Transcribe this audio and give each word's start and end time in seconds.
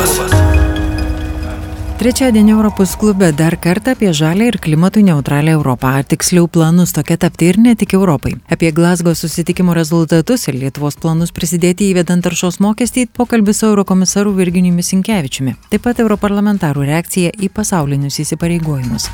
klubas. 0.00 0.40
Trečiadienį 2.00 2.54
Europos 2.54 2.94
klube 2.96 3.28
dar 3.36 3.58
kartą 3.60 3.92
apie 3.92 4.08
žalę 4.16 4.46
ir 4.48 4.56
klimatui 4.56 5.02
neutralią 5.04 5.58
Europą, 5.58 5.90
ar 5.98 6.06
tiksliau 6.08 6.46
planus 6.48 6.94
tokia 6.96 7.18
tapti 7.20 7.50
ir 7.50 7.58
ne 7.60 7.74
tik 7.76 7.92
Europai. 7.92 8.38
Apie 8.48 8.72
Glasgow 8.72 9.12
susitikimo 9.14 9.74
rezultatus 9.76 10.48
ir 10.48 10.56
Lietuvos 10.56 10.96
planus 10.96 11.34
prisidėti 11.36 11.90
įvedant 11.92 12.24
taršos 12.24 12.56
mokestį 12.64 13.10
pokalbis 13.12 13.60
su 13.60 13.68
eurokomisaru 13.68 14.32
Virginijumi 14.32 14.82
Sinkevičiumi. 14.82 15.58
Taip 15.68 15.84
pat 15.84 16.00
europarlamentarų 16.00 16.88
reakcija 16.88 17.36
į 17.36 17.52
pasaulinius 17.52 18.22
įsipareigojimus. 18.24 19.10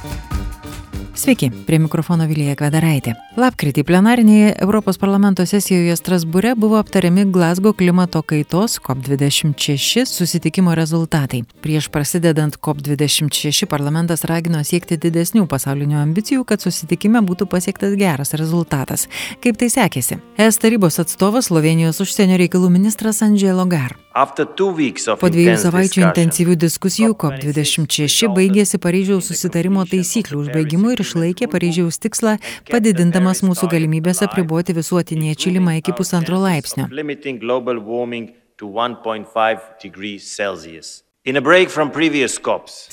Sveiki, 1.17 1.51
prie 1.67 1.79
mikrofono 1.81 2.27
Vilija 2.29 2.53
Kvedaraitė. 2.61 3.15
Lapkritį 3.41 3.87
plenarinėje 3.89 4.51
Europos 4.61 4.99
parlamento 5.01 5.47
sesijoje 5.49 5.95
Strasbūre 5.97 6.53
buvo 6.61 6.77
aptariami 6.77 7.25
Glasgow 7.33 7.73
klimato 7.73 8.21
kaitos 8.21 8.77
COP26 8.85 10.05
susitikimo 10.13 10.75
rezultatai. 10.77 11.41
Prieš 11.65 11.89
prasidedant 11.89 12.59
COP26 12.61 13.65
parlamentas 13.73 14.27
ragino 14.29 14.61
siekti 14.61 15.01
didesnių 15.01 15.47
pasaulinių 15.49 16.03
ambicijų, 16.03 16.45
kad 16.45 16.61
susitikime 16.61 17.25
būtų 17.25 17.49
pasiektas 17.49 17.97
geras 17.97 18.37
rezultatas. 18.37 19.09
Kaip 19.41 19.57
tai 19.57 19.73
sekėsi? 19.73 20.21
Es 20.37 20.61
tarybos 20.61 21.01
atstovas 21.01 21.49
Slovenijos 21.49 22.03
užsienio 22.05 22.37
reikalų 22.45 22.75
ministras 22.77 23.25
Angelo 23.25 23.65
Gar. 23.65 23.97
Po 24.17 25.29
dviejų 25.29 25.57
savaičių 25.61 26.07
intensyvių 26.07 26.55
diskusijų 26.57 27.17
COP26 27.21 28.31
baigėsi 28.33 28.81
Paryžiaus 28.81 29.29
susitarimo 29.29 29.85
taisyklių 29.91 30.41
užbaigimu 30.47 30.95
ir 30.95 31.03
išlaikė 31.07 31.49
Paryžiaus 31.55 32.01
tikslą, 32.03 32.37
padidindamas 32.69 33.45
mūsų 33.47 33.71
galimybės 33.73 34.25
apriboti 34.27 34.77
visuotinį 34.77 35.35
atšilimą 35.37 35.79
iki 35.81 35.97
pusantro 35.97 36.43
laipsnio. 36.43 36.91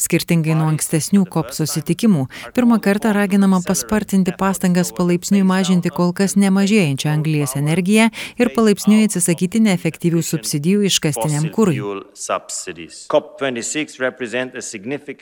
Skirtingai 0.01 0.55
nuo 0.57 0.65
ankstesnių 0.71 1.27
COP 1.29 1.51
susitikimų, 1.53 2.23
pirmą 2.57 2.79
kartą 2.81 3.11
raginama 3.13 3.59
paspartinti 3.61 4.33
pastangas 4.39 4.89
palaipsniui 4.97 5.43
mažinti 5.45 5.91
kol 5.93 6.15
kas 6.17 6.33
nemažėjančią 6.41 7.11
anglies 7.11 7.53
energiją 7.59 8.07
ir 8.41 8.49
palaipsniui 8.55 9.03
atsisakyti 9.05 9.61
neefektyvių 9.67 10.23
subsidijų 10.25 10.87
iškastiniam 10.89 11.45
kūrui. 11.53 11.77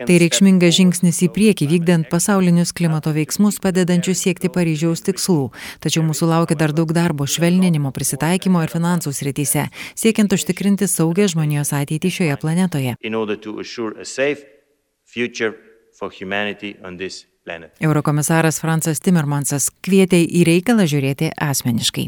Tai 0.08 0.18
reikšmingas 0.24 0.80
žingsnis 0.80 1.22
į 1.28 1.30
priekį 1.36 1.68
vykdant 1.74 2.08
pasaulinius 2.16 2.72
klimato 2.72 3.12
veiksmus 3.12 3.60
padedančius 3.60 4.24
siekti 4.24 4.48
Paryžiaus 4.48 5.04
tikslų, 5.10 5.50
tačiau 5.84 6.06
mūsų 6.08 6.32
laukia 6.32 6.56
dar 6.64 6.72
daug 6.72 6.96
darbo 6.96 7.28
švelninimo, 7.28 7.92
prisitaikymo 7.92 8.64
ir 8.64 8.72
finansų 8.72 9.12
srityse, 9.20 9.68
siekiant 10.00 10.40
užtikrinti 10.40 10.88
saugę 10.88 11.28
žmonijos 11.36 11.76
ateitį 11.76 12.16
šioje 12.22 12.42
planetoje 12.48 12.96
in 13.04 13.14
order 13.14 13.36
to 13.36 13.60
assure 13.60 13.92
a 14.00 14.06
safe 14.06 14.44
future 15.04 15.58
for 15.98 16.10
humanity 16.10 16.78
on 16.84 16.98
this. 16.98 17.26
Eurokomisaras 17.80 18.60
Fransas 18.62 19.00
Timmermansas 19.02 19.72
kvietė 19.82 20.20
į 20.22 20.44
reikalą 20.46 20.84
žiūrėti 20.86 21.32
asmeniškai. 21.42 22.04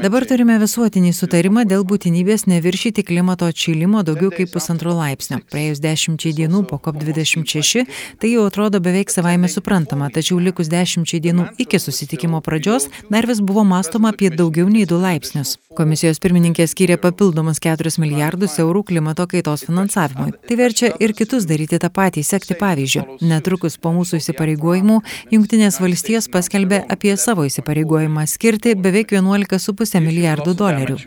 Dabar 0.00 0.24
turime 0.24 0.56
visuotinį 0.62 1.12
sutarimą 1.12 1.66
dėl 1.68 1.84
būtinybės 1.84 2.46
neviršyti 2.48 3.04
klimato 3.04 3.44
atšilimo 3.52 4.00
daugiau 4.08 4.30
kaip 4.32 4.48
pusantro 4.54 4.94
laipsnio. 4.96 5.42
Praėjus 5.52 5.82
dešimčiai 5.84 6.32
dienų 6.38 6.62
po 6.70 6.78
COP26 6.86 7.84
tai 8.22 8.32
jau 8.32 8.46
atrodo 8.48 8.80
beveik 8.80 9.12
savaime 9.12 9.52
suprantama, 9.52 10.08
tačiau 10.08 10.40
likus 10.40 10.72
dešimčiai 10.72 11.20
dienų 11.20 11.50
iki 11.66 11.76
susitikimo 11.76 12.40
pradžios 12.40 12.88
dar 13.12 13.28
vis 13.28 13.44
buvo 13.44 13.66
mąstoma 13.68 14.14
apie 14.16 14.32
daugiau 14.32 14.72
nei 14.72 14.88
2 14.88 15.02
laipsnius. 15.04 15.58
Komisijos 15.76 16.22
pirmininkė 16.24 16.64
skyrė 16.64 16.96
papildomus 16.96 17.60
4 17.60 17.92
milijardus 18.00 18.56
eurų 18.64 18.86
klimato 18.88 19.28
kaitos 19.28 19.68
finansavimui. 19.68 20.32
Tai 20.48 20.56
verčia 20.56 20.94
ir 20.96 21.12
kitus 21.12 21.44
daryti 21.44 21.76
tą 21.76 21.92
patį 21.92 22.05
patį 22.06 22.22
sekti 22.26 22.54
pavyzdžiu. 22.58 23.02
Netrukus 23.26 23.76
po 23.82 23.90
mūsų 23.96 24.20
įsipareigojimų 24.20 25.00
Junktinės 25.34 25.80
valstijos 25.82 26.28
paskelbė 26.30 26.82
apie 26.92 27.16
savo 27.18 27.46
įsipareigojimą 27.48 28.26
skirti 28.30 28.76
beveik 28.78 29.10
11,5 29.16 30.02
milijardų 30.04 30.54
dolerių. 30.58 30.98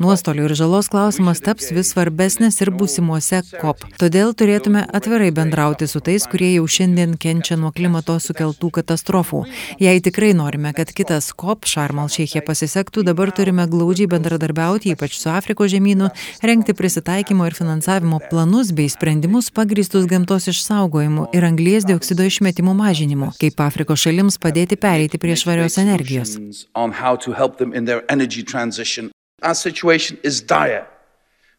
Nuostolių 0.00 0.46
ir 0.48 0.54
žalos 0.56 0.88
klausimas 0.92 1.42
taps 1.44 1.70
vis 1.76 1.92
svarbesnis 1.92 2.60
ir 2.64 2.72
būsimuose 2.72 3.42
COP. 3.60 3.84
Todėl 4.00 4.32
turėtume 4.38 4.84
atvirai 4.96 5.30
bendrauti 5.34 5.88
su 5.90 6.00
tais, 6.04 6.24
kurie 6.30 6.54
jau 6.54 6.64
šiandien 6.76 7.18
kenčia 7.20 7.58
nuo 7.60 7.72
klimato 7.74 8.16
sukeltų 8.22 8.70
katastrofų. 8.80 9.44
Jei 9.82 10.00
tikrai 10.04 10.32
norime, 10.36 10.72
kad 10.76 10.92
kitas 10.96 11.32
COP 11.36 11.68
Šarmal 11.68 12.08
Šeichė 12.12 12.44
pasisektų, 12.46 13.04
dabar 13.10 13.32
turime 13.34 13.66
glaudžiai 13.70 14.08
bendradarbiauti, 14.14 14.94
ypač 14.94 15.18
su 15.20 15.30
Afrikos 15.34 15.72
žemynu, 15.74 16.10
renkti 16.44 16.76
prisitaikymo 16.76 17.48
ir 17.48 17.58
finansavimo 17.58 18.22
planus 18.30 18.72
bei 18.76 18.88
sprendimus 18.92 19.33
sprendimus 19.34 19.50
pagrįstus 19.50 20.06
gamtos 20.06 20.46
išsaugojimu 20.46 21.26
ir 21.34 21.44
anglies 21.44 21.84
dioksido 21.84 22.22
išmetimų 22.22 22.74
mažinimu, 22.78 23.32
kaip 23.40 23.58
Afrikos 23.60 24.04
šalims 24.04 24.38
padėti 24.38 24.76
pereiti 24.78 25.18
prie 25.18 25.34
švarios 25.34 25.78
energijos. 25.78 26.38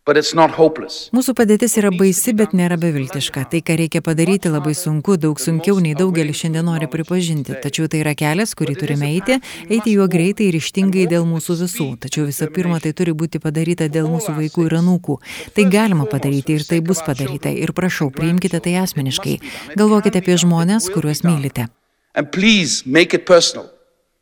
Mūsų 0.06 1.34
padėtis 1.34 1.74
yra 1.80 1.90
baisi, 1.90 2.30
bet 2.38 2.52
nėra 2.54 2.76
beviltiška. 2.78 3.48
Tai, 3.50 3.62
ką 3.66 3.78
reikia 3.80 4.04
padaryti, 4.06 4.52
labai 4.54 4.76
sunku, 4.78 5.16
daug 5.18 5.42
sunkiau 5.42 5.80
nei 5.82 5.96
daugelis 5.98 6.44
šiandien 6.44 6.68
nori 6.70 6.86
pripažinti. 6.86 7.56
Tačiau 7.64 7.90
tai 7.90 8.04
yra 8.04 8.14
kelias, 8.14 8.54
kurį 8.54 8.76
turime 8.78 9.10
eiti, 9.10 9.40
eiti 9.66 9.96
juo 9.96 10.06
greitai 10.06 10.52
ir 10.52 10.60
ištingai 10.60 11.08
dėl 11.10 11.26
mūsų 11.26 11.58
visų. 11.64 11.90
Tačiau 12.06 12.28
visų 12.30 12.52
pirma, 12.54 12.78
tai 12.84 12.94
turi 12.94 13.18
būti 13.18 13.42
padaryta 13.42 13.90
dėl 13.90 14.12
mūsų 14.14 14.38
vaikų 14.38 14.70
ir 14.70 14.78
anūkų. 14.84 15.18
Tai 15.58 15.68
galima 15.74 16.06
padaryti 16.06 16.60
ir 16.60 16.70
tai 16.70 16.84
bus 16.86 17.02
padaryta. 17.02 17.50
Ir 17.50 17.74
prašau, 17.74 18.12
priimkite 18.14 18.62
tai 18.62 18.78
asmeniškai. 18.86 19.40
Galvokite 19.74 20.22
apie 20.22 20.38
žmonės, 20.38 20.92
kuriuos 20.94 21.26
mylite. 21.26 21.72
And 22.14 22.30
please 22.30 22.86
make 22.86 23.18
it 23.18 23.26
personal. 23.26 23.72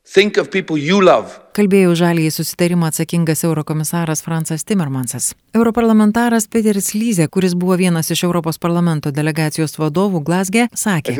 Think 0.07 0.39
of 0.39 0.47
people 0.47 0.79
you 0.79 1.03
love. 1.03 1.42
Kalbėjo 1.53 1.91
žalį 1.93 2.23
į 2.25 2.31
susitarimą 2.33 2.87
atsakingas 2.89 3.43
eurokomisaras 3.45 4.23
Fransas 4.25 4.65
Timmermansas. 4.65 5.35
Europarlamentaras 5.53 6.47
Peteris 6.49 6.95
Lyze, 6.97 7.27
kuris 7.29 7.53
buvo 7.53 7.77
vienas 7.77 8.09
iš 8.09 8.23
Europos 8.25 8.57
parlamento 8.57 9.11
delegacijos 9.13 9.77
vadovų 9.77 10.23
Glasge, 10.25 10.65
sakė. 10.73 11.13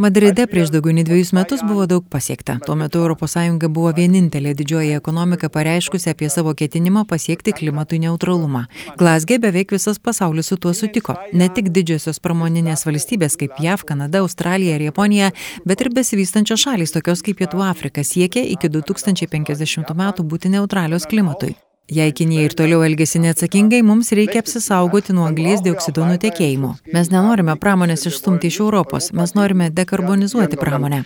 Madride 0.00 0.46
prieš 0.48 0.70
daugiau 0.72 0.94
nei 0.96 1.04
dviejus 1.04 1.34
metus 1.36 1.60
buvo 1.60 1.84
daug 1.84 2.06
pasiekta. 2.08 2.54
Tuo 2.64 2.72
metu 2.80 3.02
ES 3.04 3.66
buvo 3.68 3.90
vienintelė 3.92 4.54
didžioji 4.56 4.94
ekonomika 4.96 5.50
pareiškusi 5.52 6.08
apie 6.14 6.30
savo 6.32 6.54
ketinimą 6.56 7.02
pasiekti 7.04 7.52
klimatui 7.52 7.98
neutralumą. 8.00 8.62
Glasge 8.96 9.36
beveik 9.38 9.74
visas 9.76 9.98
pasaulis 9.98 10.48
su 10.48 10.56
tuo 10.56 10.72
sutiko. 10.72 11.18
Ne 11.34 11.50
tik 11.52 11.68
didžiosios 11.68 12.16
pramoninės 12.24 12.86
valstybės 12.88 13.36
kaip 13.36 13.60
JAV, 13.60 13.84
Kanada, 13.84 14.24
Australija 14.24 14.78
ir 14.80 14.86
Japonija, 14.88 15.30
bet 15.68 15.84
ir 15.84 15.92
besivystančios 15.92 16.64
šalys 16.64 16.96
tokios 16.96 17.20
kaip 17.20 17.36
Pietų 17.42 17.60
Afrika 17.68 18.00
siekia 18.00 18.46
iki 18.48 18.69
2050 18.70 19.92
metų 20.02 20.24
būti 20.24 20.52
neutralios 20.52 21.06
klimatui. 21.10 21.56
Jei 21.90 22.12
Kinija 22.14 22.44
ir 22.46 22.54
toliau 22.54 22.84
elgesi 22.86 23.18
neatsakingai, 23.18 23.80
mums 23.82 24.12
reikia 24.14 24.44
apsisaugoti 24.44 25.14
nuo 25.16 25.24
anglies 25.26 25.58
dioksido 25.64 26.04
nutekėjimo. 26.06 26.76
Mes 26.94 27.10
nenorime 27.10 27.56
pramonės 27.58 28.06
išstumti 28.06 28.46
iš 28.46 28.60
Europos, 28.62 29.10
mes 29.10 29.34
norime 29.34 29.72
dekarbonizuoti 29.74 30.60
pramonę. 30.60 31.02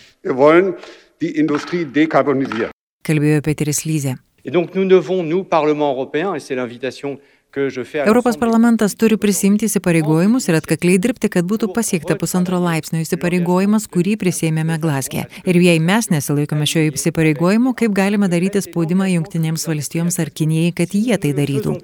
Kalbėjo 3.05 3.41
Peteris 3.49 3.85
Lyze. 3.89 4.15
Et 4.45 4.51
donc 4.51 4.75
nous 4.75 4.85
devons, 4.85 5.23
nous, 5.23 5.43
Parlement 5.43 5.93
européen, 5.93 6.35
et 6.35 6.41
c'est 6.41 6.55
l'invitation 6.55 7.19
Europos 7.57 8.37
parlamentas 8.37 8.97
turi 8.99 9.17
prisimti 9.21 9.69
įsipareigojimus 9.69 10.49
ir 10.49 10.59
atkakliai 10.59 10.99
dirbti, 10.99 11.31
kad 11.31 11.47
būtų 11.47 11.71
pasiekta 11.77 12.17
pusantro 12.19 12.59
laipsnio 12.63 13.03
įsipareigojimas, 13.05 13.87
kurį 13.87 14.17
prisėmėme 14.23 14.81
Glasgė. 14.83 15.29
Ir 15.47 15.61
jei 15.63 15.79
mes 15.79 16.11
nesilaikome 16.11 16.67
šio 16.67 16.89
įsipareigojimo, 16.91 17.77
kaip 17.79 17.95
galime 17.95 18.31
daryti 18.33 18.63
spaudimą 18.65 19.09
Junktinėms 19.13 19.69
valstijoms 19.71 20.19
ar 20.19 20.35
Kinijai, 20.35 20.75
kad 20.75 20.95
jie 20.99 21.19
tai 21.21 21.33
darytų? 21.37 21.79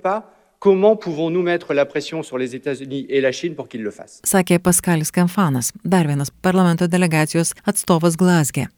Comment 0.60 0.94
pouvons-nous 0.94 1.42
mettre 1.42 1.72
la 1.72 1.86
pression 1.86 2.22
sur 2.22 2.36
les 2.36 2.54
États-Unis 2.54 3.06
et 3.08 3.22
la 3.22 3.32
Chine 3.32 3.54
pour 3.54 3.66
qu'ils 3.66 3.82
le 3.82 3.90
fassent? 3.90 4.20
Sakė 4.28 4.58
Paskalis 4.60 5.08
Kamfanas, 5.10 5.72
dar 5.84 6.04
vienas 6.04 6.28
parlamento 6.30 6.84
delegacijos 6.86 7.54
atstovas 7.64 8.18
Glasgė. 8.20 8.68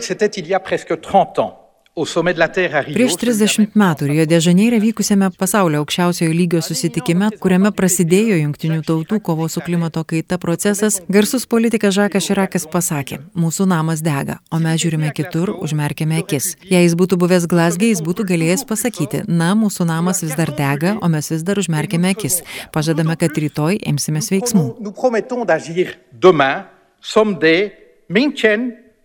C'était 0.00 0.30
il 0.36 0.46
y 0.46 0.54
a 0.54 0.60
presque 0.60 1.00
30 1.00 1.38
ans. 1.38 1.69
Prieš 1.98 3.16
30 3.18 3.72
metų 3.74 4.06
Rio 4.06 4.24
de 4.30 4.38
Žaneire 4.38 4.78
vykusiame 4.78 5.26
pasaulio 5.34 5.80
aukščiausiojo 5.82 6.30
lygio 6.30 6.60
susitikime, 6.62 7.32
kuriame 7.42 7.72
prasidėjo 7.74 8.36
jungtinių 8.38 8.84
tautų 8.86 9.18
kovo 9.26 9.48
su 9.50 9.58
klimato 9.66 10.04
kaita 10.06 10.38
procesas, 10.38 11.00
garsus 11.10 11.48
politikas 11.50 11.96
Žakas 11.96 12.28
Širakas 12.28 12.68
pasakė, 12.70 13.18
mūsų 13.34 13.66
namas 13.72 14.04
dega, 14.06 14.38
o 14.54 14.60
mes 14.62 14.78
žiūrime 14.84 15.10
kitur, 15.18 15.50
užmerkėme 15.58 16.20
akis. 16.22 16.52
Jei 16.70 16.84
jis 16.86 16.94
būtų 16.94 17.18
buvęs 17.24 17.48
Glasgė, 17.50 17.90
jis 17.90 18.04
būtų 18.06 18.28
galėjęs 18.30 18.62
pasakyti, 18.70 19.24
na, 19.26 19.50
mūsų 19.58 19.88
namas 19.90 20.22
vis 20.22 20.38
dar 20.38 20.54
dega, 20.54 20.94
o 21.02 21.10
mes 21.10 21.32
vis 21.34 21.42
dar 21.42 21.58
užmerkėme 21.58 22.14
akis. 22.14 22.44
Pažadame, 22.70 23.18
kad 23.18 23.34
rytoj 23.34 23.82
imsimės 23.82 24.30
veiksmų. 24.30 24.68
Someday, 27.00 27.72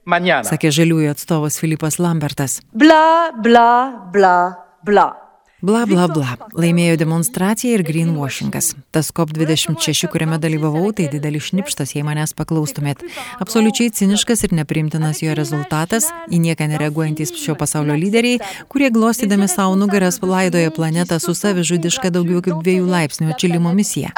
Mañana. 0.06 0.46
Sakė 0.46 0.70
žaliųjų 0.70 1.10
atstovas 1.16 1.58
Filipas 1.62 1.98
Lambertas. 1.98 2.60
Bla, 2.74 3.32
bla, 3.42 4.10
bla, 4.14 4.38
Bla. 4.86 5.25
Bla 5.66 5.82
bla 5.90 6.06
bla. 6.06 6.36
Laimėjo 6.54 6.94
demonstracija 7.02 7.74
ir 7.74 7.82
greenwashingas. 7.88 8.76
Tas 8.94 9.08
COP26, 9.18 10.06
kuriame 10.14 10.38
dalyvavau, 10.42 10.92
tai 10.94 11.08
didelis 11.10 11.48
šnipštas, 11.48 11.96
jei 11.96 12.04
manęs 12.06 12.36
paklaustumėt. 12.38 13.02
Absoliučiai 13.42 13.90
ciniškas 13.98 14.46
ir 14.46 14.54
nepriimtinas 14.60 15.24
jo 15.24 15.34
rezultatas, 15.38 16.12
į 16.30 16.42
nieką 16.44 16.68
nereaguojantis 16.70 17.34
šio 17.42 17.56
pasaulio 17.58 17.96
lyderiai, 17.98 18.38
kurie 18.70 18.92
glostydami 18.94 19.48
savo 19.50 19.74
nugaras 19.80 20.22
laidoja 20.22 20.70
planetą 20.76 21.18
su 21.24 21.34
savižudiška 21.34 22.14
daugiau 22.14 22.44
kaip 22.46 22.62
dviejų 22.62 22.86
laipsnių 22.92 23.32
atšilimo 23.34 23.74
misija. 23.74 24.14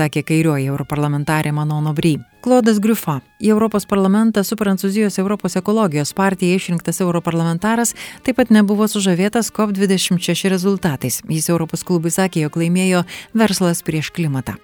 Sakė 0.00 0.24
kairioji 0.32 0.72
europarlamentarė 0.72 1.52
Manono 1.52 1.92
Bry. 1.92 2.16
Klodas 2.46 2.76
Griufa. 2.78 3.16
Į 3.42 3.50
Europos 3.50 3.88
parlamentą 3.90 4.44
su 4.46 4.54
Prancūzijos 4.54 5.18
Europos 5.18 5.56
ekologijos 5.58 6.12
partija 6.14 6.54
išrinktas 6.54 7.02
europarlamentaras 7.02 7.96
taip 8.22 8.38
pat 8.38 8.54
nebuvo 8.54 8.86
sužavėtas 8.86 9.50
COP26 9.56 10.46
rezultatais. 10.54 11.24
Jis 11.26 11.50
Europos 11.50 11.82
klubui 11.82 12.14
sakė, 12.14 12.46
jog 12.46 12.62
laimėjo 12.62 13.02
verslas 13.34 13.82
prieš 13.82 14.14
klimatą. 14.14 14.60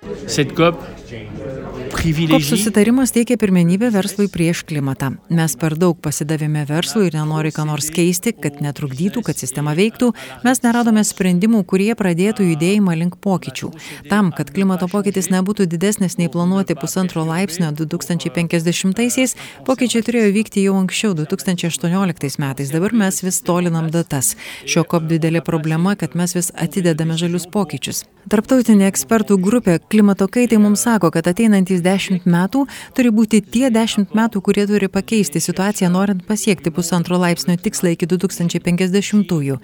Koks 1.92 2.48
susitarimas 2.48 3.12
teikia 3.12 3.36
pirmenybę 3.36 3.90
verslui 3.92 4.28
prieš 4.32 4.62
klimatą. 4.64 5.10
Mes 5.30 5.52
per 5.60 5.74
daug 5.76 5.98
pasidavėme 6.00 6.64
verslui 6.66 7.10
ir 7.10 7.16
nenori 7.18 7.52
ką 7.52 7.66
nors 7.68 7.90
keisti, 7.92 8.32
kad 8.32 8.62
netrukdytų, 8.64 9.20
kad 9.26 9.38
sistema 9.38 9.74
veiktų. 9.76 10.08
Mes 10.46 10.62
neradome 10.64 11.04
sprendimų, 11.04 11.60
kurie 11.68 11.90
pradėtų 11.98 12.46
judėjimą 12.48 12.96
link 12.96 13.18
pokyčių. 13.22 13.70
Tam, 14.08 14.32
kad 14.32 14.50
klimato 14.56 14.88
pokytis 14.88 15.28
nebūtų 15.34 15.68
didesnis 15.70 16.16
nei 16.18 16.32
planuoti 16.32 16.78
pusantro 16.80 17.26
laipsnio 17.28 17.70
2050-aisiais, 17.76 19.36
pokyčiai 19.68 20.06
turėjo 20.08 20.32
vykti 20.38 20.64
jau 20.64 20.78
anksčiau 20.80 21.12
2018 21.20 22.40
metais. 22.42 22.72
Dabar 22.72 22.96
mes 23.04 23.20
vis 23.22 23.42
tolinam 23.44 23.92
datas. 23.92 24.32
Šio 24.64 24.86
COP 24.88 25.10
didelė 25.12 25.44
problema, 25.44 25.94
kad 26.00 26.16
mes 26.16 26.34
vis 26.38 26.50
atidedame 26.56 27.20
žalius 27.20 27.46
pokyčius. 27.52 28.06
Tarptautinė 28.30 28.86
ekspertų 28.86 29.34
grupė 29.42 29.78
klimato 29.90 30.28
kaitai 30.30 30.58
mums 30.62 30.84
sako, 30.86 31.10
kad 31.14 31.26
ateinantys 31.26 31.80
dešimt 31.82 32.26
metų 32.30 32.64
turi 32.94 33.10
būti 33.14 33.40
tie 33.42 33.66
dešimt 33.74 34.14
metų, 34.14 34.42
kurie 34.46 34.66
turi 34.70 34.86
pakeisti 34.92 35.42
situaciją, 35.42 35.90
norint 35.90 36.22
pasiekti 36.28 36.70
pusantro 36.70 37.19
laipsnio 37.19 37.56
tikslą 37.58 37.96
iki 37.96 38.06
2050-ųjų. 38.12 39.56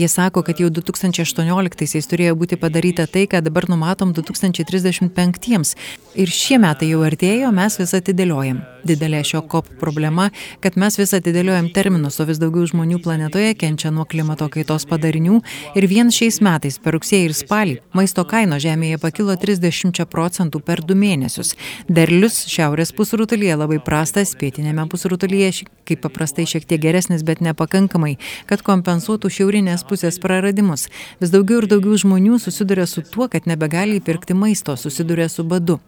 Jie 0.00 0.08
sako, 0.08 0.44
kad 0.46 0.62
jau 0.62 0.70
2018-aisiais 0.72 2.08
turėjo 2.08 2.38
būti 2.40 2.56
padaryta 2.60 3.04
tai, 3.04 3.26
ką 3.28 3.42
dabar 3.44 3.68
numatom 3.68 4.16
2035-iems. 4.16 5.76
Ir 6.16 6.32
šie 6.32 6.56
metai 6.62 6.94
jau 6.94 7.04
artėjo, 7.04 7.52
mes 7.52 7.78
vis 7.82 7.94
atidėliojam. 8.00 8.64
Didelė 8.86 9.22
šio 9.26 9.42
COP 9.50 9.68
problema, 9.80 10.28
kad 10.62 10.76
mes 10.78 10.98
vis 11.00 11.14
atidėliojam 11.16 11.72
terminus, 11.74 12.20
o 12.20 12.26
vis 12.28 12.38
daugiau 12.42 12.66
žmonių 12.70 13.00
planetoje 13.02 13.54
kenčia 13.58 13.90
nuo 13.94 14.04
klimato 14.06 14.46
kaitos 14.52 14.86
padarinių 14.86 15.40
ir 15.78 15.88
vien 15.90 16.12
šiais 16.14 16.38
metais 16.44 16.78
per 16.82 16.94
rugsėjį 16.96 17.30
ir 17.30 17.34
spalį 17.34 17.76
maisto 17.96 18.24
kainos 18.28 18.62
žemėje 18.62 19.00
pakilo 19.02 19.34
30 19.34 20.04
procentų 20.12 20.62
per 20.62 20.84
du 20.86 20.94
mėnesius. 20.98 21.54
Derlius 21.88 22.44
šiaurės 22.52 22.94
pusrutulyje 22.96 23.58
labai 23.58 23.80
prastas, 23.82 24.36
pietinėme 24.38 24.86
pusrutulyje 24.92 25.66
kaip 25.86 26.02
paprastai 26.02 26.46
šiek 26.48 26.66
tiek 26.68 26.80
geresnis, 26.82 27.22
bet 27.26 27.42
nepakankamai, 27.44 28.16
kad 28.50 28.62
kompensuotų 28.66 29.30
šiaurinės 29.32 29.84
pusės 29.88 30.18
praradimus. 30.22 30.88
Vis 31.22 31.32
daugiau 31.34 31.62
ir 31.62 31.68
daugiau 31.70 31.98
žmonių 32.00 32.40
susiduria 32.42 32.86
su 32.90 33.04
tuo, 33.06 33.28
kad 33.32 33.46
nebegali 33.50 34.00
įpirkti 34.00 34.36
maisto, 34.36 34.76
susiduria 34.78 35.28
su 35.32 35.44
badu. 35.46 35.78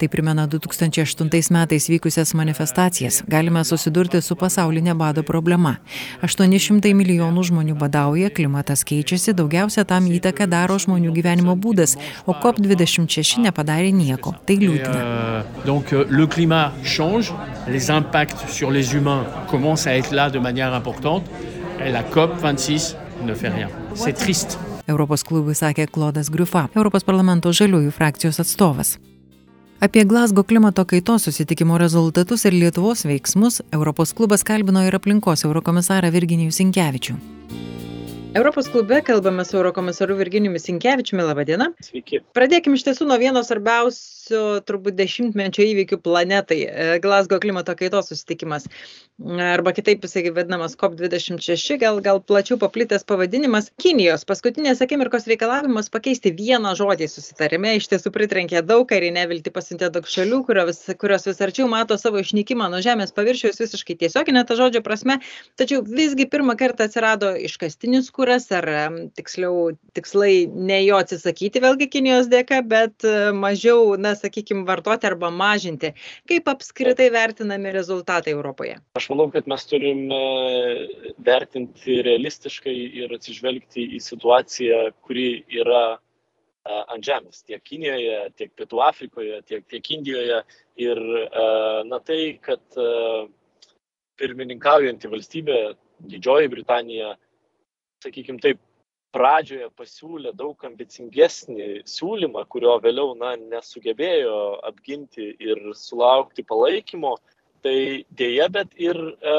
Tai 0.00 0.10
primena 0.12 0.46
2008 0.50 1.52
metais 1.56 1.88
vykusias 1.92 2.34
manifestacijas. 2.34 2.45
Galime 3.26 3.62
susidurti 3.64 4.20
su 4.22 4.36
pasaulinė 4.36 4.94
bado 4.94 5.22
problema. 5.26 5.76
800 6.22 6.92
milijonų 6.94 7.44
žmonių 7.50 7.76
badauja, 7.78 8.30
klimatas 8.30 8.84
keičiasi, 8.84 9.34
daugiausia 9.34 9.84
tam 9.84 10.06
įtaką 10.06 10.46
daro 10.46 10.78
žmonių 10.78 11.12
gyvenimo 11.16 11.56
būdas, 11.56 11.96
o 12.26 12.32
COP26 12.32 13.42
nepadarė 13.46 13.92
nieko. 13.92 14.34
Tai 14.46 14.56
liūdina. 14.60 14.94
Euh, 14.94 15.42
donc 15.66 15.92
euh, 15.92 16.06
le 16.08 16.26
climat 16.26 16.72
change, 16.82 17.32
les 17.68 17.90
impacts 17.90 18.48
sur 18.48 18.70
les 18.70 18.94
humains 18.94 19.24
commencent 19.50 19.86
à 19.86 19.96
être 19.96 20.12
là 20.12 20.30
de 20.30 20.38
manière 20.38 20.74
importante 20.74 21.24
et 21.84 21.90
la 21.90 22.02
COP26 22.02 22.96
ne 23.24 23.34
fait 23.34 23.48
rien. 23.48 23.68
C'est 23.94 24.12
triste. 24.12 24.58
Europos 24.86 25.24
klubui 25.26 25.56
sakė 25.58 25.88
Klodas 25.90 26.30
Griufa, 26.30 26.68
Europos 26.76 27.02
parlamento 27.06 27.50
žaliųjų 27.50 27.90
frakcijos 27.94 28.38
atstovas. 28.42 28.94
Apie 29.78 30.04
Glasgo 30.04 30.42
klimato 30.42 30.84
kaitos 30.88 31.24
susitikimo 31.28 31.76
rezultatus 31.78 32.44
ir 32.48 32.54
Lietuvos 32.54 33.04
veiksmus 33.04 33.60
Europos 33.72 34.14
klubas 34.16 34.40
kalbino 34.44 34.80
ir 34.80 34.94
aplinkos 34.96 35.44
eurokomisarą 35.44 36.08
Virginijų 36.14 36.54
Sinkevičių. 36.56 37.16
Europos 38.36 38.70
klube 38.72 39.02
kalbame 39.04 39.44
su 39.44 39.58
eurokomisaru 39.58 40.16
Virginijumi 40.16 40.60
Sinkevičiumi. 40.60 41.22
Labadiena. 41.28 41.68
Sveiki. 41.84 42.22
Pradėkime 42.36 42.80
iš 42.80 42.86
tiesų 42.88 43.10
nuo 43.10 43.20
vieno 43.20 43.44
svarbiausių 44.26 44.64
turbūt 44.66 44.96
dešimtmečio 44.96 45.62
įvykių 45.64 45.98
planetai- 46.02 46.66
Glasgo 47.02 47.38
klimato 47.38 47.74
kaitos 47.76 48.08
susitikimas. 48.10 48.66
Arba 49.16 49.72
kitaip 49.72 50.02
jisai 50.04 50.30
vadinamas 50.30 50.76
COP26, 50.76 51.78
gal, 51.80 52.00
gal 52.00 52.20
plačiau 52.20 52.58
paplitęs 52.58 53.04
pavadinimas. 53.04 53.70
Kinijos 53.80 54.26
paskutinės 54.28 54.82
akimirkos 54.82 55.26
reikalavimas 55.26 55.88
pakeisti 55.88 56.34
vieną 56.36 56.74
žodį 56.76 57.08
susitarime 57.08 57.76
iš 57.76 57.88
tiesų 57.88 58.12
pritrenkė 58.12 58.60
daug 58.62 58.90
ir 58.92 59.02
į 59.08 59.12
nevilti 59.16 59.50
pasintė 59.50 59.90
daug 59.90 60.04
šalių, 60.04 60.42
kurios, 60.44 60.82
kurios 61.00 61.24
vis 61.26 61.40
arčiau 61.40 61.66
mato 61.66 61.96
savo 61.96 62.20
išnykimą 62.20 62.68
nuo 62.70 62.82
Žemės 62.84 63.14
paviršiaus 63.16 63.60
visiškai 63.62 63.96
tiesioginė 63.96 64.44
ta 64.44 64.54
žodžio 64.54 64.82
prasme. 64.84 65.20
Tačiau 65.56 65.80
visgi 65.82 66.28
pirmą 66.28 66.56
kartą 66.60 66.84
atsirado 66.84 67.32
iškastinis 67.40 68.10
kuras 68.12 68.50
ar 68.52 68.68
tiksliau 69.16 69.72
tikslai 69.96 70.44
ne 70.52 70.82
jo 70.84 71.00
atsisakyti 71.00 71.64
vėlgi 71.64 71.88
kinijos 71.88 72.28
dėka 72.28 72.60
bet 72.68 73.08
mažiau 73.32 73.96
na 73.96 74.12
sakykim 74.18 74.64
vartoti 74.68 75.08
arba 75.08 75.30
mažinti. 75.30 75.92
Kaip 76.28 76.48
apskritai 76.52 77.08
vertinami 77.14 77.72
rezultatai 77.74 78.34
europoje? 78.34 78.78
Aš 78.98 79.10
manau 79.12 79.28
kad 79.34 79.48
mes 79.50 79.66
turim 79.68 80.06
vertinti 81.26 82.00
realistiškai 82.06 82.76
ir 83.02 83.14
atsižvelgti 83.16 83.86
į 83.96 84.02
situaciją 84.02 84.82
kuri 85.06 85.44
yra 85.60 85.98
ant 86.66 87.06
žemės. 87.06 87.44
Tiek 87.46 87.62
kinijoje 87.62 88.20
tiek 88.38 88.52
pietų 88.58 88.82
afrikoje 88.88 89.40
tiek 89.46 89.66
tiek 89.70 89.90
indijoje. 89.98 90.42
Ir 90.82 91.00
na 91.86 92.00
tai 92.04 92.38
kad 92.42 92.62
pirmininkaujanti 94.16 95.10
valstybė 95.12 95.60
didžioji 96.10 96.50
britanija 96.52 97.14
sakykim 98.04 98.40
taip 98.42 98.60
pradžioje 99.16 99.70
pasiūlė 99.78 100.34
daug 100.36 100.64
ambicingesnį 100.68 101.68
siūlymą, 101.88 102.44
kurio 102.52 102.76
vėliau 102.84 103.14
na, 103.18 103.32
nesugebėjo 103.54 104.36
apginti 104.68 105.30
ir 105.40 105.62
sulaukti 105.78 106.44
palaikymo, 106.44 107.14
tai 107.64 108.04
dėja, 108.20 108.50
bet 108.52 108.76
ir, 108.76 109.00
e, 109.16 109.38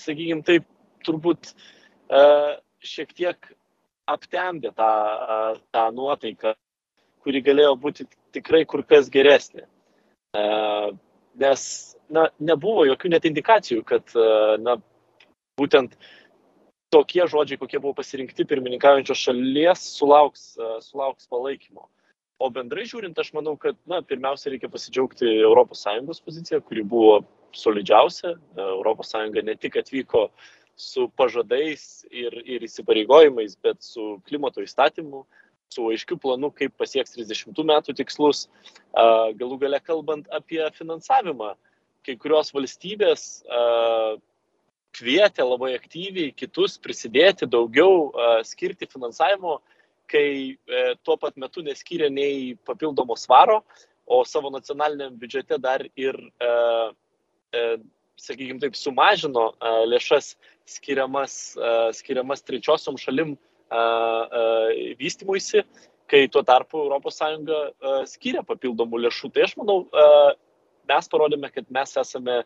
sakykime, 0.00 0.40
taip 0.48 0.66
turbūt 1.04 1.52
e, 1.52 2.24
šiek 2.94 3.12
tiek 3.12 3.52
aptemdė 4.10 4.72
tą, 4.76 4.90
e, 5.36 5.38
tą 5.74 5.84
nuotaiką, 5.96 6.56
kuri 7.24 7.44
galėjo 7.44 7.76
būti 7.80 8.08
tikrai 8.36 8.64
kur 8.68 8.84
kas 8.88 9.12
geresnė. 9.12 9.66
E, 10.36 10.44
nes 11.44 11.62
na, 12.08 12.28
nebuvo 12.40 12.88
jokių 12.88 13.14
net 13.14 13.28
indikacijų, 13.28 13.84
kad 13.88 14.16
e, 14.16 14.28
na, 14.64 14.78
būtent 15.60 15.96
tokie 16.94 17.26
žodžiai, 17.30 17.58
kokie 17.58 17.80
buvo 17.82 17.96
pasirinkti 17.98 18.46
pirmininkaujančios 18.48 19.26
šalies, 19.26 19.84
sulauks, 19.98 20.54
e, 20.58 20.70
sulauks 20.84 21.28
palaikymo. 21.30 21.88
O 22.42 22.50
bendrai 22.54 22.84
žiūrint, 22.90 23.18
aš 23.18 23.32
manau, 23.34 23.54
kad 23.60 23.78
na, 23.90 24.00
pirmiausia 24.02 24.52
reikia 24.52 24.70
pasidžiaugti 24.70 25.30
ES 25.46 26.20
poziciją, 26.26 26.60
kuri 26.66 26.82
buvo 26.82 27.22
solidžiausia. 27.54 28.34
ES 28.58 29.14
ne 29.46 29.54
tik 29.54 29.78
atvyko 29.82 30.28
su 30.76 31.08
pažadais 31.16 32.04
ir, 32.10 32.34
ir 32.42 32.66
įsipareigojimais, 32.66 33.56
bet 33.62 33.82
su 33.82 34.18
klimato 34.26 34.62
įstatymu, 34.62 35.22
su 35.70 35.86
aiškiu 35.90 36.18
planu, 36.18 36.50
kaip 36.50 36.74
pasieks 36.78 37.14
30 37.14 37.62
metų 37.70 37.94
tikslus. 37.94 38.48
Galų 39.38 39.58
gale 39.62 39.80
kalbant 39.80 40.26
apie 40.34 40.62
finansavimą, 40.74 41.54
kai 42.04 42.18
kurios 42.20 42.50
valstybės 42.54 43.44
kvietė 44.94 45.44
labai 45.44 45.74
aktyviai 45.74 46.32
kitus 46.36 46.76
prisidėti 46.78 47.48
daugiau, 47.50 48.12
skirti 48.46 48.88
finansavimo, 48.90 49.58
kai 50.10 50.54
e, 50.54 50.84
tuo 51.04 51.16
pat 51.20 51.36
metu 51.40 51.64
neskyrė 51.64 52.10
nei 52.12 52.54
papildomo 52.66 53.16
svaro, 53.18 53.62
o 54.04 54.20
savo 54.28 54.50
nacionaliniam 54.52 55.16
biudžete 55.18 55.58
dar 55.60 55.86
ir, 55.96 56.18
e, 56.40 56.50
e, 57.56 57.64
sakykime 58.20 58.60
taip, 58.62 58.76
sumažino 58.78 59.50
lėšas 59.90 60.34
skiriamas, 60.76 61.56
skiriamas 61.98 62.44
trečiosiom 62.46 62.94
šalim 63.00 63.34
vystimuisi, 65.00 65.64
kai 66.08 66.28
tuo 66.30 66.44
tarpu 66.46 66.84
ES 66.94 68.14
skiria 68.14 68.44
papildomų 68.46 69.00
lėšų. 69.06 69.32
Tai 69.34 69.42
aš 69.48 69.56
manau, 69.58 69.76
mes 70.88 71.10
parodėme, 71.10 71.50
kad 71.50 71.66
mes 71.74 71.96
esame 72.04 72.38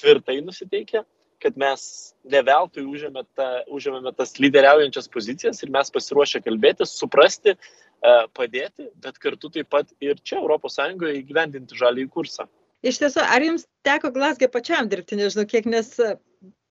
tvirtai 0.00 0.38
nusiteikę 0.46 1.04
kad 1.42 1.58
mes 1.60 1.82
neveltui 2.28 2.84
užėmėme, 2.86 3.24
ta, 3.38 3.48
užėmėme 3.72 4.12
tas 4.18 4.36
lyderiaujančias 4.42 5.10
pozicijas 5.12 5.62
ir 5.62 5.72
mes 5.74 5.90
pasiruošę 5.94 6.42
kalbėti, 6.44 6.86
suprasti, 6.88 7.54
e, 7.54 8.14
padėti, 8.34 8.88
bet 9.04 9.18
kartu 9.22 9.50
taip 9.54 9.70
pat 9.70 9.92
ir 10.00 10.20
čia 10.22 10.42
ES 10.42 10.80
įgyvendinti 11.22 11.78
žalį 11.78 12.08
kursą. 12.14 12.48
Iš 12.86 13.00
tiesų, 13.02 13.24
ar 13.26 13.42
jums 13.42 13.66
teko 13.86 14.12
Glasgė 14.14 14.50
pačiam 14.50 14.88
dirbti, 14.90 15.18
nežinau 15.18 15.46
kiek, 15.50 15.66
nes 15.66 15.96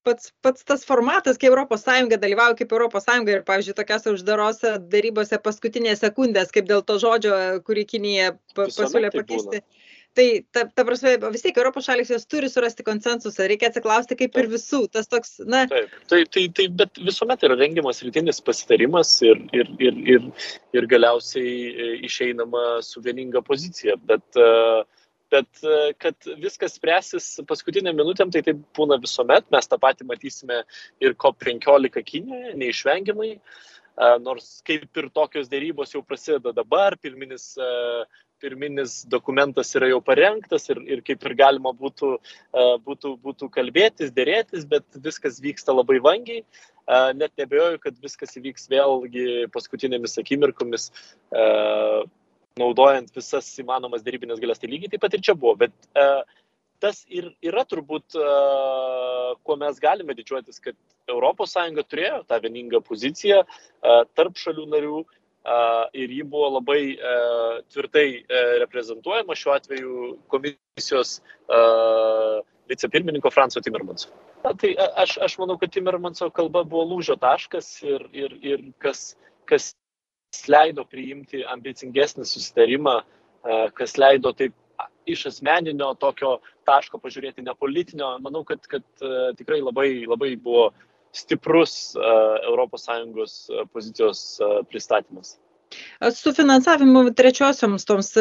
pats, 0.07 0.31
pats 0.41 0.63
tas 0.67 0.86
formatas, 0.88 1.39
kai 1.39 1.51
ES 1.51 2.19
dalyvauja 2.21 2.55
kaip 2.59 2.71
ES 2.71 3.09
ir, 3.33 3.43
pavyzdžiui, 3.47 3.75
tokiose 3.75 4.13
uždarose 4.15 4.77
darybose 4.93 5.39
paskutinės 5.43 6.03
sekundės, 6.05 6.53
kaip 6.55 6.69
dėl 6.69 6.83
to 6.88 6.97
žodžio, 7.03 7.36
kurį 7.67 7.86
Kinija 7.91 8.31
pasiūlė 8.55 9.12
pakeisti. 9.15 9.62
Tai, 9.62 9.87
ta, 10.55 10.65
ta 10.67 10.86
prasme, 10.88 11.15
vis 11.33 11.45
tiek 11.45 11.57
Europos 11.59 11.88
šalis 11.88 12.12
jos 12.13 12.27
turi 12.29 12.50
surasti 12.51 12.86
konsensusą, 12.88 13.47
reikia 13.50 13.71
atsiklausti 13.71 14.17
kaip 14.19 14.38
ir 14.41 14.50
visų. 14.51 14.83
Tas 14.93 15.09
toks, 15.12 15.38
na. 15.45 15.65
Taip, 15.71 15.95
tai, 16.12 16.21
tai, 16.33 16.47
tai, 16.57 16.67
bet 16.83 17.01
visuomet 17.03 17.45
yra 17.47 17.57
rengiamas 17.59 18.03
rytinis 18.05 18.43
pasitarimas 18.45 19.15
ir, 19.25 19.41
ir, 19.55 19.74
ir, 19.83 20.03
ir, 20.15 20.29
ir 20.77 20.89
galiausiai 20.91 21.57
e, 21.69 21.89
išeinama 22.09 22.67
su 22.86 23.03
vieninga 23.05 23.43
pozicija. 23.45 23.97
Bet 24.09 24.41
uh, 24.41 24.86
bet 25.31 25.63
e, 25.63 25.93
kad 26.01 26.27
viskas 26.41 26.77
spręsis 26.77 27.29
paskutiniam 27.50 27.95
minutėm, 27.97 28.31
tai 28.33 28.43
taip 28.45 28.59
būna 28.77 29.00
visuomet, 29.01 29.47
mes 29.53 29.69
tą 29.69 29.79
patį 29.81 30.07
matysime 30.12 30.62
ir 31.03 31.17
COP15 31.24 32.03
Kinijoje, 32.07 32.53
neišvengiamai, 32.62 33.33
e, 33.38 34.12
nors 34.24 34.50
kaip 34.67 35.01
ir 35.01 35.09
tokios 35.15 35.51
dėrybos 35.51 35.95
jau 35.95 36.03
prasideda 36.05 36.55
dabar, 36.55 36.97
pirminis, 37.01 37.50
e, 37.59 37.71
pirminis 38.41 39.01
dokumentas 39.10 39.74
yra 39.77 39.89
jau 39.91 40.00
parengtas 40.03 40.70
ir, 40.72 40.82
ir 40.86 41.01
kaip 41.06 41.25
ir 41.25 41.36
galima 41.39 41.74
būtų, 41.75 42.13
būtų, 42.86 43.13
būtų 43.24 43.50
kalbėtis, 43.53 44.13
dėrėtis, 44.15 44.65
bet 44.70 44.86
viskas 45.03 45.41
vyksta 45.44 45.75
labai 45.75 46.00
vangiai. 46.03 46.44
Net 47.20 47.34
nebejoju, 47.39 47.82
kad 47.84 47.98
viskas 48.03 48.38
įvyks 48.39 48.70
vėlgi 48.72 49.27
paskutinėmis 49.53 50.17
akimirkomis 50.22 50.91
naudojant 52.58 53.12
visas 53.13 53.50
įmanomas 53.62 54.03
dėrybinės 54.06 54.41
galės, 54.41 54.62
tai 54.62 54.72
lygiai 54.72 54.94
taip 54.94 55.03
pat 55.03 55.17
ir 55.17 55.25
čia 55.27 55.36
buvo. 55.38 55.56
Bet 55.65 55.74
tas 56.82 57.03
ir 57.10 57.29
yra 57.46 57.65
turbūt, 57.67 58.17
kuo 59.44 59.58
mes 59.60 59.82
galime 59.84 60.15
didžiuotis, 60.17 60.62
kad 60.63 60.77
ES 61.08 61.88
turėjo 61.88 62.24
tą 62.27 62.41
vieningą 62.44 62.82
poziciją 62.86 63.44
tarp 64.17 64.41
šalių 64.41 64.67
narių 64.74 65.06
ir 65.94 66.12
ji 66.12 66.24
buvo 66.27 66.50
labai 66.58 66.82
uh, 66.96 67.60
tvirtai 67.72 68.08
uh, 68.20 68.53
reprezentuojama 68.63 69.36
šiuo 69.36 69.53
atveju 69.56 70.08
komisijos 70.27 71.20
uh, 71.48 72.41
vicepirmininko 72.70 73.32
Franco 73.32 73.62
Timmermanso. 73.62 74.10
Na, 74.44 74.53
tai 74.53 74.75
aš, 74.96 75.17
aš 75.24 75.38
manau, 75.41 75.58
kad 75.58 75.72
Timmermanso 75.74 76.29
kalba 76.36 76.63
buvo 76.67 76.86
lūžio 76.94 77.17
taškas 77.20 77.70
ir, 77.84 78.06
ir, 78.13 78.36
ir 78.44 78.63
kas, 78.84 79.15
kas 79.50 79.72
leido 80.51 80.86
priimti 80.86 81.44
ambicingesnį 81.48 82.27
susitarimą, 82.27 83.00
e, 83.01 83.60
kas 83.77 83.98
leido 83.98 84.34
taip 84.38 84.56
iš 85.08 85.25
asmeninio 85.32 85.94
tokio 86.00 86.38
taško 86.67 87.00
pažiūrėti, 87.01 87.46
ne 87.46 87.56
politinio. 87.58 88.12
Manau, 88.24 88.44
kad, 88.48 88.62
kad 88.70 88.86
e, 89.01 89.13
tikrai 89.39 89.62
labai, 89.63 89.89
labai 90.10 90.36
buvo 90.36 90.70
stiprus 91.14 91.96
ES 91.96 93.50
pozicijos 93.74 94.40
e, 94.40 94.64
pristatymas. 94.70 95.38
Su 96.16 96.32
finansavimu 96.34 97.14
trečiosioms 97.14 97.86
toms 97.86 98.14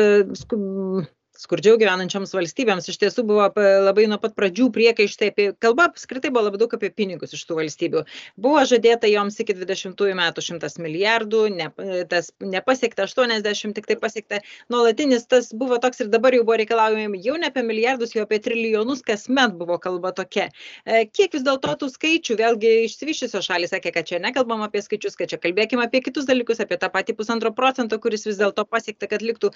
skurdžiau 1.40 1.78
gyvenančioms 1.80 2.34
valstybėms. 2.36 2.88
Iš 2.90 2.98
tiesų 3.02 3.24
buvo 3.28 3.48
labai 3.56 4.06
nuo 4.10 4.18
pat 4.22 4.34
pradžių 4.38 4.68
priekaištai 4.74 5.30
apie 5.32 5.48
kalba 5.62 5.88
apskritai 5.90 6.32
buvo 6.32 6.46
labai 6.48 6.60
daug 6.62 6.74
apie 6.76 6.90
pinigus 6.94 7.34
iš 7.36 7.44
tų 7.48 7.60
valstybių. 7.60 8.04
Buvo 8.40 8.62
žadėta 8.68 9.10
joms 9.10 9.38
iki 9.42 9.56
dvidešimtųjų 9.56 10.16
metų 10.18 10.44
šimtas 10.48 10.78
milijardų 10.82 11.42
ne 11.56 11.68
tas 12.10 12.32
nepasiekta 12.40 13.06
aštuoniasdešimt 13.06 13.76
tiktai 13.76 13.98
pasiekta. 14.00 14.40
Nuolatinis 14.72 15.26
tas 15.30 15.52
buvo 15.54 15.78
toks 15.82 16.02
ir 16.04 16.10
dabar 16.12 16.34
jau 16.36 16.44
buvo 16.46 16.58
reikalaujami 16.62 17.20
jau 17.24 17.36
ne 17.40 17.50
apie 17.50 17.64
milijardus 17.66 18.16
jau 18.16 18.24
apie 18.26 18.40
trilijonus 18.42 19.04
kasmet 19.06 19.56
buvo 19.58 19.78
kalba 19.82 20.12
tokia. 20.16 20.48
E, 20.84 21.04
kiek 21.06 21.34
vis 21.36 21.44
dėlto 21.46 21.76
tų 21.82 21.90
skaičių 21.92 22.38
vėlgi 22.40 22.72
išsivysčiusios 22.86 23.46
šalys 23.46 23.74
sakė 23.74 23.92
kad 23.96 24.08
čia 24.08 24.20
nekalbam 24.22 24.64
apie 24.66 24.82
skaičius 24.84 25.18
kad 25.18 25.32
čia 25.32 25.40
kalbėkim 25.42 25.82
apie 25.84 26.02
kitus 26.04 26.28
dalykus 26.28 26.62
apie 26.64 26.78
tą 26.80 26.90
patį 26.92 27.16
pusantro 27.18 27.52
procento 27.56 27.98
kuris 28.02 28.26
vis 28.28 28.40
dėlto 28.40 28.66
pasiekta 28.68 29.10
kad 29.10 29.24
liktų. 29.24 29.52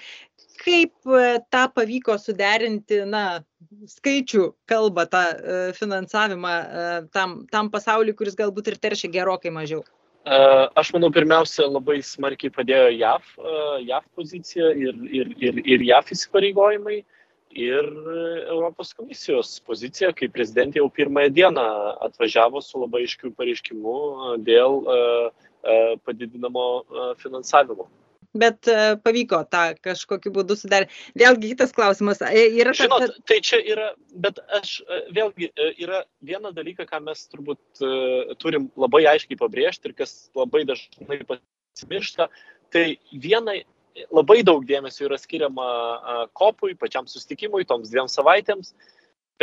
Kaip 0.61 0.93
e, 1.09 1.39
tą 1.53 1.67
pavyko 1.75 2.17
suderinti, 2.21 3.03
na, 3.09 3.41
skaičių 3.91 4.50
kalbą, 4.71 5.07
tą 5.11 5.23
e, 5.31 5.61
finansavimą 5.77 6.53
e, 6.53 6.91
tam, 7.15 7.41
tam 7.53 7.71
pasauliu, 7.73 8.15
kuris 8.17 8.37
galbūt 8.39 8.73
ir 8.73 8.79
teršia 8.81 9.11
gerokai 9.12 9.53
mažiau? 9.55 9.85
E, 10.25 10.41
aš 10.81 10.93
manau, 10.97 11.12
pirmiausia, 11.15 11.69
labai 11.69 12.00
smarkiai 12.05 12.53
padėjo 12.55 12.91
JAV, 12.97 13.31
JAV 13.87 14.11
pozicija 14.19 14.73
ir, 14.77 15.00
ir, 15.21 15.33
ir, 15.41 15.62
ir 15.65 15.87
JAV 15.91 16.12
įsipareigojimai 16.17 17.00
ir 17.61 17.87
Europos 18.47 18.93
komisijos 18.95 19.57
pozicija, 19.67 20.12
kai 20.15 20.29
prezidentė 20.31 20.79
jau 20.79 20.91
pirmąją 20.95 21.33
dieną 21.35 21.65
atvažiavo 22.07 22.62
su 22.62 22.79
labai 22.79 23.03
aiškiu 23.09 23.33
pareiškimu 23.35 23.97
dėl 24.47 24.85
padidinamo 26.07 26.69
finansavimo 27.19 27.89
bet 28.35 28.69
e, 28.69 28.77
pavyko 29.05 29.43
tą 29.51 29.63
kažkokiu 29.83 30.33
būdu 30.35 30.57
sudaryti. 30.59 30.95
Vėlgi 31.19 31.53
kitas 31.55 31.75
klausimas. 31.75 32.21
E, 32.23 32.47
yra 32.61 32.75
ta, 32.75 32.85
Žinot, 32.85 33.17
tai 33.29 33.41
čia 33.47 33.61
yra, 33.63 33.91
bet 34.23 34.39
aš 34.61 34.77
e, 34.85 35.01
vėlgi 35.17 35.51
yra 35.83 36.05
viena 36.27 36.55
dalyka, 36.55 36.87
ką 36.89 37.03
mes 37.09 37.27
turbūt 37.33 37.83
turim 38.43 38.71
labai 38.81 39.05
aiškiai 39.15 39.41
pabrėžti 39.41 39.91
ir 39.91 39.99
kas 39.99 40.15
labai 40.39 40.65
dažnai 40.69 41.21
pasimiršta, 41.27 42.31
tai 42.75 42.87
viena 43.11 43.59
labai 44.15 44.41
daug 44.47 44.65
dėmesio 44.67 45.09
yra 45.09 45.19
skiriama 45.19 45.67
kopui, 46.39 46.77
pačiam 46.79 47.11
sustikimui, 47.11 47.67
toms 47.69 47.91
dviem 47.91 48.09
savaitėms, 48.09 48.73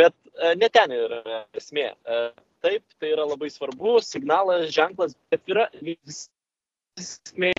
bet 0.00 0.16
ne 0.56 0.70
ten 0.72 0.94
yra 0.96 1.42
esmė. 1.56 1.92
Taip, 2.64 2.82
tai 2.98 3.12
yra 3.12 3.22
labai 3.28 3.52
svarbu, 3.54 4.00
signalas, 4.02 4.72
ženklas, 4.74 5.12
bet 5.30 5.44
yra 5.52 5.68
vis 5.78 6.24
esmė 7.02 7.52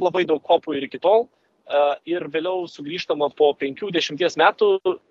labai 0.00 0.24
daug 0.28 0.42
kopų 0.44 0.78
ir 0.78 0.88
iki 0.88 1.00
tol. 1.02 1.28
Ir 2.08 2.24
vėliau 2.34 2.64
sugrįžtama 2.66 3.28
po 3.38 3.52
50 3.58 4.38
metų 4.40 4.70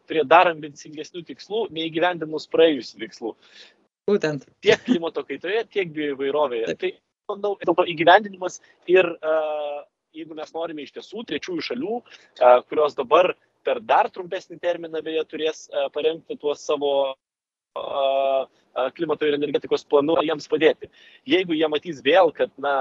prie 0.10 0.26
dar 0.28 0.50
ambicingesnių 0.52 1.22
tikslų, 1.30 1.68
neįgyvendinus 1.76 2.50
praėjusių 2.52 3.00
tikslų. 3.06 3.32
Būtent. 4.10 4.44
Tiek 4.66 4.82
klimato 4.84 5.24
kaitoje, 5.24 5.62
tiek 5.72 5.94
bioįvairovėje. 5.96 6.74
Tai, 6.82 6.90
manau, 7.32 7.54
dėl 7.62 7.78
to 7.78 7.86
įgyvendinimas 7.94 8.60
ir 8.92 9.08
uh, 9.08 9.86
jeigu 10.18 10.36
mes 10.36 10.52
norime 10.56 10.84
iš 10.84 10.98
tiesų 10.98 11.24
trečiųjų 11.30 11.66
šalių, 11.70 12.02
uh, 12.02 12.60
kurios 12.68 12.98
dabar 12.98 13.32
per 13.64 13.80
dar 13.86 14.10
trumpesnį 14.12 14.60
terminą 14.60 15.04
beje 15.06 15.24
turės 15.30 15.68
parengti 15.94 16.38
tuos 16.40 16.64
savo 16.66 16.92
klimato 18.96 19.28
ir 19.28 19.36
energetikos 19.38 19.86
planu 19.90 20.18
jiems 20.24 20.48
padėti. 20.52 20.90
Jeigu 21.28 21.58
jie 21.58 21.68
matys 21.72 22.02
vėl, 22.06 22.32
kad 22.36 22.52
na, 22.62 22.76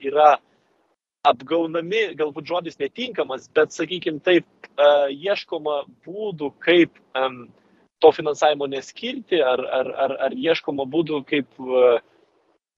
yra 0.00 0.38
apgaunami, 1.26 2.14
galbūt 2.16 2.48
žodis 2.48 2.78
netinkamas, 2.80 3.48
bet, 3.54 3.74
sakykime, 3.76 4.22
taip, 4.24 4.46
ieškoma 5.12 5.82
būdų, 6.06 6.52
kaip 6.64 6.96
to 8.00 8.12
finansavimo 8.16 8.68
neskirti, 8.70 9.42
ar, 9.44 9.60
ar, 9.80 9.90
ar, 10.06 10.16
ar 10.28 10.36
ieškoma 10.36 10.86
būdų, 10.88 11.20
kaip 11.28 11.60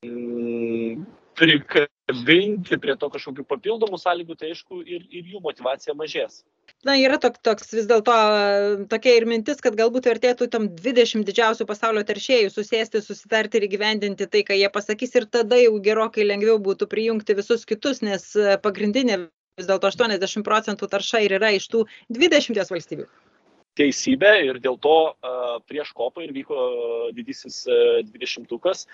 mm, 0.02 1.04
prikabinti 1.38 2.78
prie 2.82 2.96
to 2.98 3.10
kažkokių 3.12 3.46
papildomų 3.46 4.00
sąlygų, 4.02 4.36
tai 4.40 4.50
aišku, 4.56 4.82
ir, 4.82 5.06
ir 5.14 5.30
jų 5.36 5.44
motivacija 5.44 5.94
mažės. 5.94 6.42
Na, 6.82 6.96
yra 6.98 7.14
tok, 7.22 7.36
toks 7.46 7.68
vis 7.76 7.84
dėlto 7.86 8.14
tokia 8.90 9.12
ir 9.14 9.26
mintis, 9.30 9.60
kad 9.62 9.76
galbūt 9.78 10.08
vertėtų 10.10 10.48
tam 10.50 10.64
20 10.74 11.22
didžiausių 11.28 11.66
pasaulio 11.68 12.02
teršėjų 12.08 12.48
susėsti, 12.50 13.02
susitarti 13.04 13.60
ir 13.60 13.68
gyvendinti 13.70 14.26
tai, 14.26 14.42
ką 14.48 14.56
jie 14.58 14.70
pasakys 14.74 15.14
ir 15.20 15.28
tada 15.30 15.60
jau 15.60 15.76
gerokai 15.84 16.26
lengviau 16.26 16.58
būtų 16.58 16.90
prijungti 16.90 17.38
visus 17.38 17.62
kitus, 17.70 18.02
nes 18.02 18.26
pagrindinė 18.64 19.20
vis 19.60 19.70
dėlto 19.70 19.92
80 19.92 20.42
procentų 20.42 20.90
tarša 20.90 21.22
ir 21.22 21.36
yra 21.38 21.52
iš 21.54 21.70
tų 21.70 21.84
20 22.18 22.74
valstybių. 22.74 23.06
Teisybė 23.78 24.34
ir 24.50 24.58
dėl 24.60 24.74
to 24.82 24.98
prieš 25.70 25.94
kopą 25.96 26.26
ir 26.26 26.34
vyko 26.34 26.66
didysis 27.14 27.62
dvidešimtukas, 28.10 28.88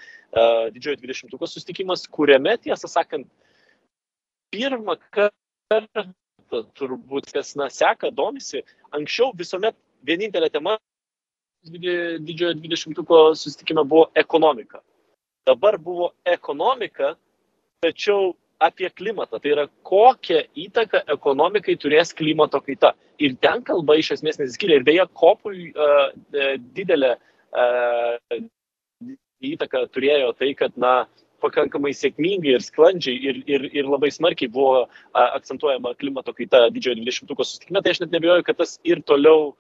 didžiojo 0.77 1.01
dvidešimtukas 1.01 1.57
sustikimas, 1.57 2.05
kuriame, 2.05 2.59
tiesą 2.69 2.93
sakant, 2.93 3.27
pirmą 4.53 5.01
kartą 5.09 6.11
turbūt 6.79 7.33
kas 7.35 7.55
na, 7.59 7.69
seka, 7.73 8.11
domisi, 8.15 8.63
anksčiau 8.97 9.33
visuomet 9.37 9.77
vienintelė 10.07 10.51
tema 10.53 10.77
didžiojo 11.69 12.55
dvidešimtuko 12.59 13.23
sustikime 13.37 13.85
buvo 13.85 14.09
ekonomika. 14.15 14.81
Dabar 15.49 15.79
buvo 15.79 16.13
ekonomika, 16.29 17.15
tačiau 17.83 18.35
apie 18.63 18.91
klimatą. 18.91 19.41
Tai 19.41 19.53
yra, 19.55 19.67
kokią 19.87 20.43
įtaką 20.67 21.05
ekonomikai 21.15 21.77
turės 21.81 22.13
klimato 22.17 22.61
kaita. 22.65 22.95
Ir 23.19 23.35
ten 23.43 23.63
kalba 23.67 23.97
iš 23.99 24.13
esmės 24.19 24.39
nesiskiria. 24.41 24.79
Ir 24.79 24.87
beje, 24.87 25.07
kopui 25.19 25.71
uh, 25.73 26.11
didelė 26.77 27.17
įtaką 29.49 29.87
turėjo 29.95 30.33
tai, 30.39 30.53
kad, 30.59 30.75
na, 30.77 31.07
pakankamai 31.43 31.93
sėkmingai 31.97 32.57
ir 32.57 32.65
sklandžiai 32.65 33.19
ir, 33.31 33.41
ir, 33.47 33.67
ir 33.81 33.89
labai 33.89 34.11
smarkiai 34.15 34.51
buvo 34.53 34.87
akcentuojama 35.19 35.95
klimato 36.01 36.35
kaita 36.37 36.67
didžiojo 36.75 36.99
20-ko 37.03 37.47
susitikime, 37.47 37.83
tai 37.85 37.95
aš 37.95 38.03
net 38.05 38.17
nebejoju, 38.17 38.47
kad 38.49 38.59
tas 38.61 38.77
ir 38.89 39.03
toliau 39.07 39.53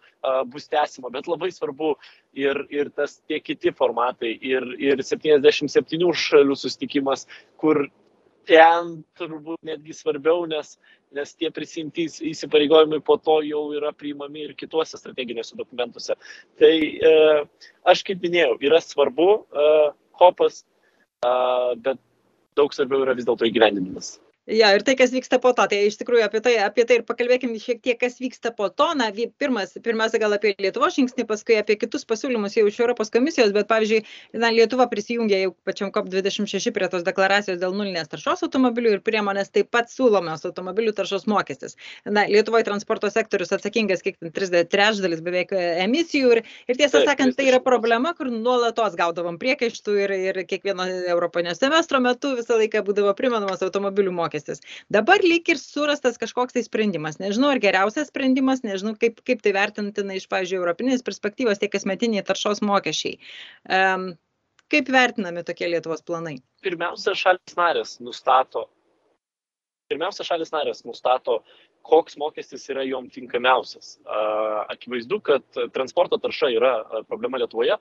bus 0.51 0.67
tęsima, 0.69 1.13
bet 1.15 1.31
labai 1.31 1.51
svarbu 1.55 1.95
ir, 2.35 2.65
ir 2.75 2.91
tas 2.91 3.21
tie 3.29 3.39
kiti 3.41 3.71
formatai, 3.71 4.35
ir, 4.43 4.67
ir 4.83 5.03
77 5.07 6.13
šalių 6.25 6.59
susitikimas, 6.59 7.29
kur 7.61 7.87
ten 8.49 8.95
turbūt 9.19 9.61
netgi 9.67 9.95
svarbiau, 9.97 10.47
nes, 10.49 10.77
nes 11.15 11.35
tie 11.37 11.51
prisimti 11.55 12.07
įsipareigojimai 12.31 13.01
po 13.05 13.19
to 13.21 13.39
jau 13.47 13.67
yra 13.77 13.93
priimami 13.97 14.47
ir 14.47 14.55
kituose 14.59 14.99
strateginiuose 15.01 15.59
dokumentuose. 15.59 16.17
Tai 16.61 16.73
e, 16.73 17.13
aš 17.93 18.05
kaip 18.09 18.25
minėjau, 18.25 18.57
yra 18.65 18.81
svarbu 18.85 19.29
e, 19.37 19.69
kopas, 20.19 20.63
bet 21.23 21.99
daug 22.59 22.75
svarbiau 22.75 23.03
yra 23.07 23.15
vis 23.19 23.27
dėlto 23.29 23.47
įgyvendinimas. 23.49 24.19
Ja, 24.49 24.71
ir 24.73 24.81
tai, 24.81 24.95
kas 24.97 25.11
vyksta 25.13 25.37
po 25.45 25.51
to, 25.53 25.67
tai 25.69 25.83
iš 25.85 25.99
tikrųjų 26.01 26.23
apie 26.25 26.41
tai, 26.41 26.55
apie 26.65 26.87
tai 26.89 26.97
ir 26.99 27.03
pakalbėkime 27.05 27.59
šiek 27.61 27.83
tiek, 27.85 27.99
kas 28.01 28.15
vyksta 28.17 28.49
po 28.57 28.71
to. 28.73 28.87
Na, 28.97 29.11
pirmas, 29.13 29.75
pirmiausia, 29.85 30.17
gal 30.23 30.33
apie 30.33 30.55
Lietuvo 30.57 30.89
žingsnį, 30.89 31.27
paskui 31.29 31.59
apie 31.61 31.77
kitus 31.77 32.07
pasiūlymus 32.09 32.57
jau 32.57 32.65
iš 32.65 32.79
Europos 32.81 33.13
komisijos, 33.13 33.53
bet 33.53 33.69
pavyzdžiui, 33.69 33.99
na, 34.41 34.49
Lietuva 34.55 34.87
prisijungė 34.89 35.43
jau 35.43 35.51
pačiam 35.69 35.93
COP26 35.93 36.73
prie 36.73 36.89
tos 36.89 37.05
deklaracijos 37.05 37.59
dėl 37.61 37.77
nulinės 37.77 38.09
taršos 38.09 38.47
automobilių 38.47 38.95
ir 38.97 39.03
priemonės 39.05 39.53
taip 39.53 39.69
pat 39.75 39.93
siūlomas 39.93 40.49
automobilių 40.49 40.97
taršos 40.97 41.29
mokestis. 41.29 41.77
Na, 42.09 42.25
Lietuvoje 42.25 42.65
transporto 42.71 43.13
sektorius 43.13 43.53
atsakingas 43.53 44.01
kiek 44.07 44.17
30 44.25 44.73
trečdalis 44.73 45.21
beveik 45.29 45.53
e, 45.53 45.67
emisijų 45.85 46.33
ir, 46.39 46.43
ir 46.73 46.81
tiesą 46.81 47.05
sakant, 47.05 47.37
tai 47.37 47.51
yra 47.51 47.61
problema, 47.61 48.15
kur 48.17 48.33
nuolatos 48.33 48.97
gaudavom 48.97 49.37
priekaištų 49.45 50.01
ir, 50.07 50.17
ir 50.33 50.43
kiekvieno 50.49 50.89
Europinio 51.13 51.53
semestro 51.59 52.01
metu 52.01 52.33
visą 52.41 52.57
laiką 52.57 52.87
būdavo 52.89 53.13
primenamas 53.19 53.69
automobilių 53.69 54.17
mokestis 54.17 54.38
mokestis. 54.39 54.63
Dabar 54.91 55.19
lyg 55.23 55.49
ir 55.49 55.59
surastas 55.59 56.19
kažkoks 56.19 56.55
tai 56.55 56.63
sprendimas. 56.63 57.19
Nežinau, 57.19 57.51
ar 57.51 57.59
geriausias 57.59 58.09
sprendimas, 58.09 58.63
nežinau, 58.63 58.97
kaip, 58.97 59.21
kaip 59.25 59.43
tai 59.43 59.53
vertintina 59.53 60.15
iš, 60.15 60.29
pavyzdžiui, 60.29 60.61
europinės 60.61 61.03
perspektyvos 61.03 61.59
tie 61.59 61.69
kasmetiniai 61.69 62.25
taršos 62.25 62.63
mokesčiai. 62.63 63.19
Um, 63.69 64.17
kaip 64.71 64.89
vertinami 64.89 65.45
tokie 65.45 65.69
Lietuvos 65.69 66.03
planai? 66.03 66.39
Pirmiausia, 66.63 67.15
šalis 67.15 67.57
narės 67.57 67.99
nustato. 68.01 68.69
Pirmiausia, 69.89 70.25
šalis 70.25 70.53
narės 70.53 70.85
nustato, 70.85 71.43
koks 71.83 72.19
mokestis 72.21 72.69
yra 72.69 72.83
jom 72.85 73.09
tinkamiausias. 73.09 73.99
Akivaizdu, 74.69 75.21
kad 75.25 75.63
transporto 75.73 76.19
tarša 76.21 76.51
yra 76.53 76.73
problema 77.09 77.41
Lietuvoje, 77.41 77.79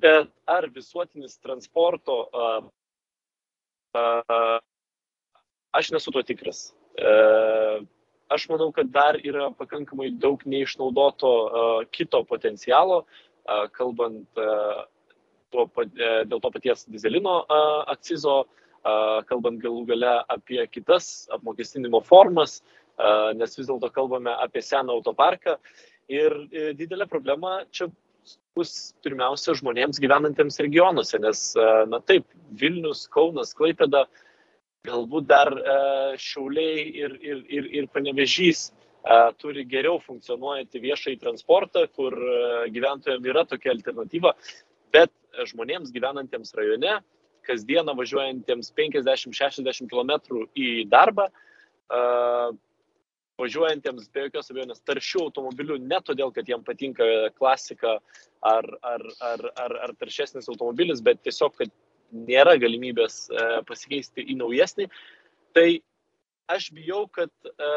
bet 0.00 0.30
ar 0.48 0.70
visuotinis 0.72 1.36
transporto 1.44 2.24
Aš 5.74 5.90
nesu 5.90 6.12
tuo 6.14 6.22
tikras. 6.22 6.68
E, 6.94 7.12
aš 8.34 8.46
manau, 8.50 8.70
kad 8.72 8.90
dar 8.94 9.18
yra 9.26 9.48
pakankamai 9.58 10.12
daug 10.22 10.44
neišnaudoto 10.46 11.30
e, 11.34 11.62
kito 11.90 12.20
potencialo, 12.28 13.02
e, 13.02 13.56
kalbant 13.74 14.42
tuo, 15.54 15.66
dėl 15.94 16.38
to 16.42 16.50
paties 16.50 16.86
dizelino 16.90 17.40
akcizo, 17.92 18.44
kalbant 19.30 19.60
galų 19.62 19.84
gale 19.88 20.14
apie 20.34 20.64
kitas 20.68 21.28
apmokestinimo 21.32 22.00
formas, 22.04 22.58
nes 23.38 23.54
vis 23.56 23.68
dėlto 23.70 23.88
kalbame 23.94 24.34
apie 24.44 24.60
seną 24.66 24.98
autoparką. 24.98 25.54
Ir 26.10 26.34
didelė 26.76 27.06
problema 27.08 27.62
čia 27.70 27.86
bus 28.58 28.92
pirmiausia 29.06 29.54
žmonėms 29.56 30.02
gyvenantiems 30.02 30.58
regionuose, 30.66 31.22
nes, 31.22 31.46
na 31.88 32.02
taip, 32.04 32.26
Vilnius, 32.60 33.06
Kaunas, 33.14 33.54
Klaipėda 33.56 34.04
uh, 34.04 34.23
galbūt 34.84 35.28
dar 35.28 35.50
e, 35.54 35.76
Šiauliai 36.20 36.84
ir, 37.04 37.16
ir, 37.22 37.42
ir, 37.48 37.68
ir 37.80 37.88
Panevežys 37.92 38.68
e, 38.68 39.16
turi 39.40 39.64
geriau 39.68 40.00
funkcionuojantį 40.04 40.82
viešąjį 40.84 41.20
transportą, 41.22 41.86
kur 41.96 42.16
e, 42.16 42.36
gyventojams 42.74 43.30
yra 43.32 43.46
tokia 43.48 43.72
alternatyva, 43.74 44.34
bet 44.94 45.12
žmonėms 45.50 45.92
gyvenantiems 45.94 46.54
rajone, 46.58 46.98
kasdieną 47.44 47.96
važiuojantiems 47.98 48.70
50-60 48.76 49.90
km 49.90 50.12
į 50.56 50.68
darbą, 50.88 51.26
važiuojantiems 53.36 54.06
be 54.14 54.22
jokios 54.24 54.48
abejonės 54.48 54.80
taršių 54.88 55.26
automobilių 55.26 55.76
ne 55.84 55.98
todėl, 56.06 56.32
kad 56.32 56.48
jiems 56.48 56.64
patinka 56.64 57.04
klasika 57.36 57.98
ar, 58.40 58.70
ar, 58.80 59.04
ar, 59.28 59.44
ar, 59.60 59.76
ar 59.84 59.92
taršesnis 60.00 60.48
automobilis, 60.48 61.04
bet 61.04 61.20
tiesiog, 61.26 61.52
kad 61.58 61.74
nėra 62.14 62.56
galimybės 62.60 63.24
e, 63.28 63.48
pasikeisti 63.68 64.24
į 64.30 64.38
naujesnį, 64.40 64.88
tai 65.56 65.68
aš 66.50 66.70
bijau, 66.76 67.04
kad 67.10 67.32
e, 67.48 67.72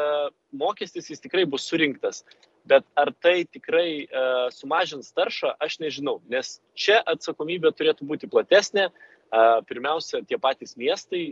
mokestis 0.56 1.10
jis 1.10 1.24
tikrai 1.24 1.46
bus 1.48 1.66
surinktas. 1.68 2.24
Bet 2.68 2.84
ar 3.00 3.08
tai 3.24 3.46
tikrai 3.48 4.04
uh, 4.04 4.50
sumažins 4.52 5.06
taršą, 5.16 5.54
aš 5.64 5.78
nežinau, 5.80 6.18
nes 6.28 6.58
čia 6.76 6.98
atsakomybė 7.08 7.70
turėtų 7.72 8.04
būti 8.10 8.28
platesnė. 8.28 8.90
Pirmiausia, 9.68 10.22
tie 10.24 10.38
patys 10.40 10.74
miestai 10.80 11.22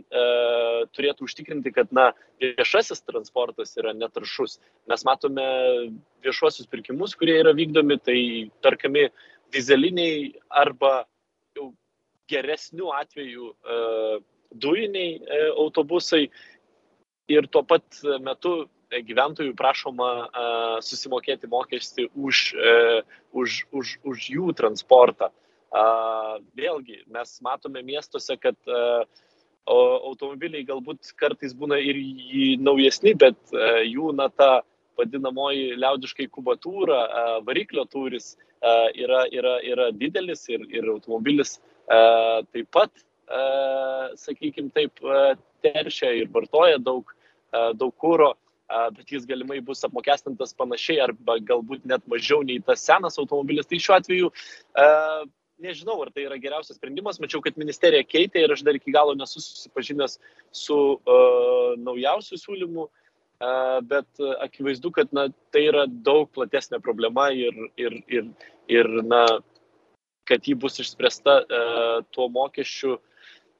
turėtų 0.93 1.25
užtikrinti, 1.25 1.71
kad 1.73 1.89
na, 1.93 2.11
viešasis 2.41 3.01
transportas 3.05 3.73
yra 3.81 3.93
netaršus. 3.97 4.59
Mes 4.89 5.05
matome 5.05 5.45
viešuosius 6.25 6.69
pirkimus, 6.69 7.15
kurie 7.17 7.39
yra 7.41 7.55
vykdomi, 7.57 7.97
tai 8.01 8.19
tarkami 8.65 9.07
dizeliniai 9.53 10.35
arba 10.49 11.07
jau 11.57 11.71
geresnių 12.31 12.91
atvejų 13.01 13.51
e, 13.51 13.77
dujiniai 14.63 15.17
e, 15.17 15.41
autobusai 15.55 16.27
ir 17.31 17.47
tuo 17.51 17.63
pat 17.67 18.01
metu 18.23 18.67
gyventojų 18.91 19.55
prašoma 19.59 20.09
e, 20.11 20.45
susimokėti 20.87 21.49
mokestį 21.51 22.09
už, 22.15 22.43
už, 23.35 23.59
už, 23.71 23.97
už 24.07 24.29
jų 24.35 24.53
transportą. 24.57 25.31
Vėlgi, 26.55 27.01
mes 27.11 27.31
matome 27.43 27.81
miestuose, 27.83 28.37
kad 28.39 28.55
automobiliai 29.67 30.63
galbūt 30.63 31.09
kartais 31.19 31.51
būna 31.51 31.75
ir 31.83 31.99
naujesni, 32.63 33.11
bet 33.19 33.35
jų 33.83 34.13
na 34.15 34.29
ta 34.31 34.61
vadinamoji 34.95 35.75
liaudiškai 35.75 36.29
kubatūra, 36.31 37.01
variklio 37.43 37.83
turis 37.91 38.37
yra, 38.63 39.25
yra, 39.27 39.57
yra 39.59 39.89
didelis 39.91 40.47
ir, 40.47 40.63
ir 40.71 40.87
automobilis 40.95 41.57
E, 41.59 41.76
taip 41.87 42.67
pat, 42.73 42.91
e, 43.27 43.43
sakykime, 44.19 44.73
taip 44.75 44.99
e, 45.03 45.21
teršia 45.65 46.11
ir 46.19 46.27
vartoja 46.33 46.77
daug, 46.79 47.09
daug 47.79 47.93
kūro, 47.97 48.33
bet 48.93 49.09
jis 49.11 49.25
galimai 49.25 49.61
bus 49.63 49.85
apmokestintas 49.87 50.51
panašiai 50.59 50.99
arba 51.05 51.37
galbūt 51.39 51.85
net 51.87 52.03
mažiau 52.11 52.43
nei 52.43 52.59
tas 52.59 52.83
senas 52.83 53.17
automobilis. 53.17 53.65
Tai 53.65 53.79
šiuo 53.79 53.95
atveju 53.95 54.31
nežinau, 55.63 55.97
ar 56.03 56.11
tai 56.13 56.27
yra 56.27 56.37
geriausias 56.41 56.77
sprendimas. 56.77 57.19
Mačiau, 57.23 57.41
kad 57.41 57.57
ministerija 57.57 58.05
keitė 58.05 58.43
ir 58.43 58.53
aš 58.53 58.63
dar 58.67 58.77
iki 58.77 58.93
galo 58.93 59.15
nesu 59.17 59.41
susipažinęs 59.41 60.17
su 60.55 60.77
uh, 60.97 61.73
naujausiu 61.81 62.37
siūlymu, 62.41 62.87
uh, 62.87 63.79
bet 63.89 64.23
akivaizdu, 64.43 64.91
kad 64.93 65.13
na, 65.15 65.27
tai 65.53 65.67
yra 65.71 65.85
daug 65.87 66.29
platesnė 66.35 66.81
problema 66.83 67.29
ir, 67.33 67.57
ir, 67.77 67.99
ir, 68.07 68.29
ir 68.69 68.91
na, 69.05 69.25
kad 70.27 70.47
ji 70.47 70.55
bus 70.55 70.79
išspręsta 70.79 71.39
e, 71.39 71.61
tuo 72.11 72.27
mokesčiu, 72.33 72.97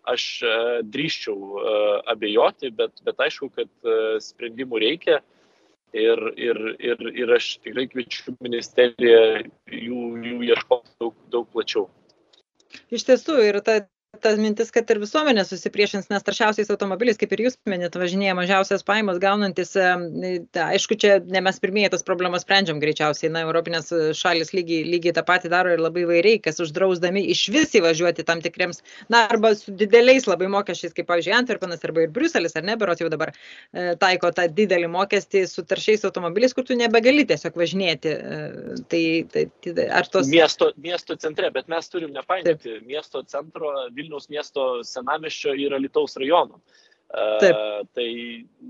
aš 0.07 0.25
e, 0.43 0.53
drįščiau 0.83 1.37
e, 1.37 1.73
abejoti, 2.13 2.71
bet, 2.75 3.01
bet 3.07 3.25
aišku, 3.27 3.49
kad 3.55 3.91
sprendimų 4.23 4.83
reikia. 4.83 5.21
Ir, 5.95 6.19
ir, 6.35 6.57
ir, 6.83 7.01
ir 7.15 7.29
aš 7.31 7.45
tikrai 7.63 7.85
kviečiu 7.87 8.33
ministeriją 8.43 9.21
jų, 9.71 10.01
jų 10.27 10.39
ieškoti 10.49 10.91
daug, 10.99 11.15
daug 11.31 11.47
plačiau. 11.53 11.85
Iš 12.91 13.05
tiesų, 13.07 13.37
ir 13.47 13.61
ta 13.63 13.77
ta 14.21 14.33
mintis, 14.39 14.71
kad 14.73 14.89
ir 14.93 14.99
visuomenė 15.01 15.43
susipriešins, 15.47 16.09
nes 16.11 16.25
taršiausiais 16.25 16.71
automobiliais, 16.73 17.19
kaip 17.19 17.33
ir 17.35 17.45
jūs 17.47 17.57
minėt, 17.69 17.95
važinėja 17.99 18.35
mažiausias 18.37 18.85
paimas 18.87 19.19
gaunantis, 19.23 19.73
ta, 19.75 20.67
aišku, 20.73 20.97
čia 20.99 21.17
ne 21.25 21.41
mes 21.45 21.59
pirmieji 21.63 21.93
tas 21.95 22.05
problemas 22.07 22.45
sprendžiam 22.45 22.81
greičiausiai, 22.83 23.31
na, 23.33 23.43
Europinės 23.47 23.91
šalis 24.17 24.53
lygiai, 24.55 24.83
lygiai 24.87 25.15
tą 25.17 25.23
patį 25.27 25.51
daro 25.53 25.73
ir 25.73 25.83
labai 25.83 26.05
vairiai, 26.09 26.41
kas 26.43 26.61
uždrausdami 26.63 27.23
iš 27.33 27.47
vis 27.53 27.75
įvažiuoti 27.79 28.25
tam 28.27 28.41
tikriems, 28.43 28.81
na, 29.13 29.25
arba 29.31 29.53
su 29.57 29.73
dideliais 29.77 30.27
labai 30.29 30.49
mokesčiais, 30.51 30.95
kaip, 30.97 31.09
pavyzdžiui, 31.11 31.35
Antverpenas 31.37 31.83
arba 31.85 32.05
ir 32.05 32.13
Briuselis, 32.13 32.55
ar 32.57 32.65
ne, 32.67 32.77
beros 32.79 33.01
jau 33.01 33.09
dabar 33.13 33.33
e, 33.33 33.93
taiko 34.01 34.31
tą 34.35 34.47
didelį 34.57 34.89
mokestį 34.93 35.43
su 35.49 35.63
taršiais 35.67 36.05
automobiliais, 36.07 36.55
kur 36.57 36.65
tu 36.67 36.77
nebegali 36.77 37.25
tiesiog 37.29 37.57
važinėti. 37.59 38.13
E, 38.13 38.39
tai, 38.91 39.03
tai, 39.33 39.45
tai 39.65 39.87
ar 40.01 40.09
tos... 40.11 40.29
Miesto, 40.31 40.71
miesto 40.81 41.17
centre, 41.21 41.51
bet 41.53 41.69
mes 41.71 41.91
turim 41.91 42.13
nepainioti 42.15 42.79
miesto 42.87 43.23
centro 43.27 43.73
Vilnius 43.95 44.06
Vilniaus 44.07 44.29
miesto 44.31 44.67
senamiščio 44.87 45.53
ir 45.59 45.75
Alitaus 45.77 46.17
rajono. 46.17 46.61
Taip. 47.41 47.55
Tai 47.95 48.09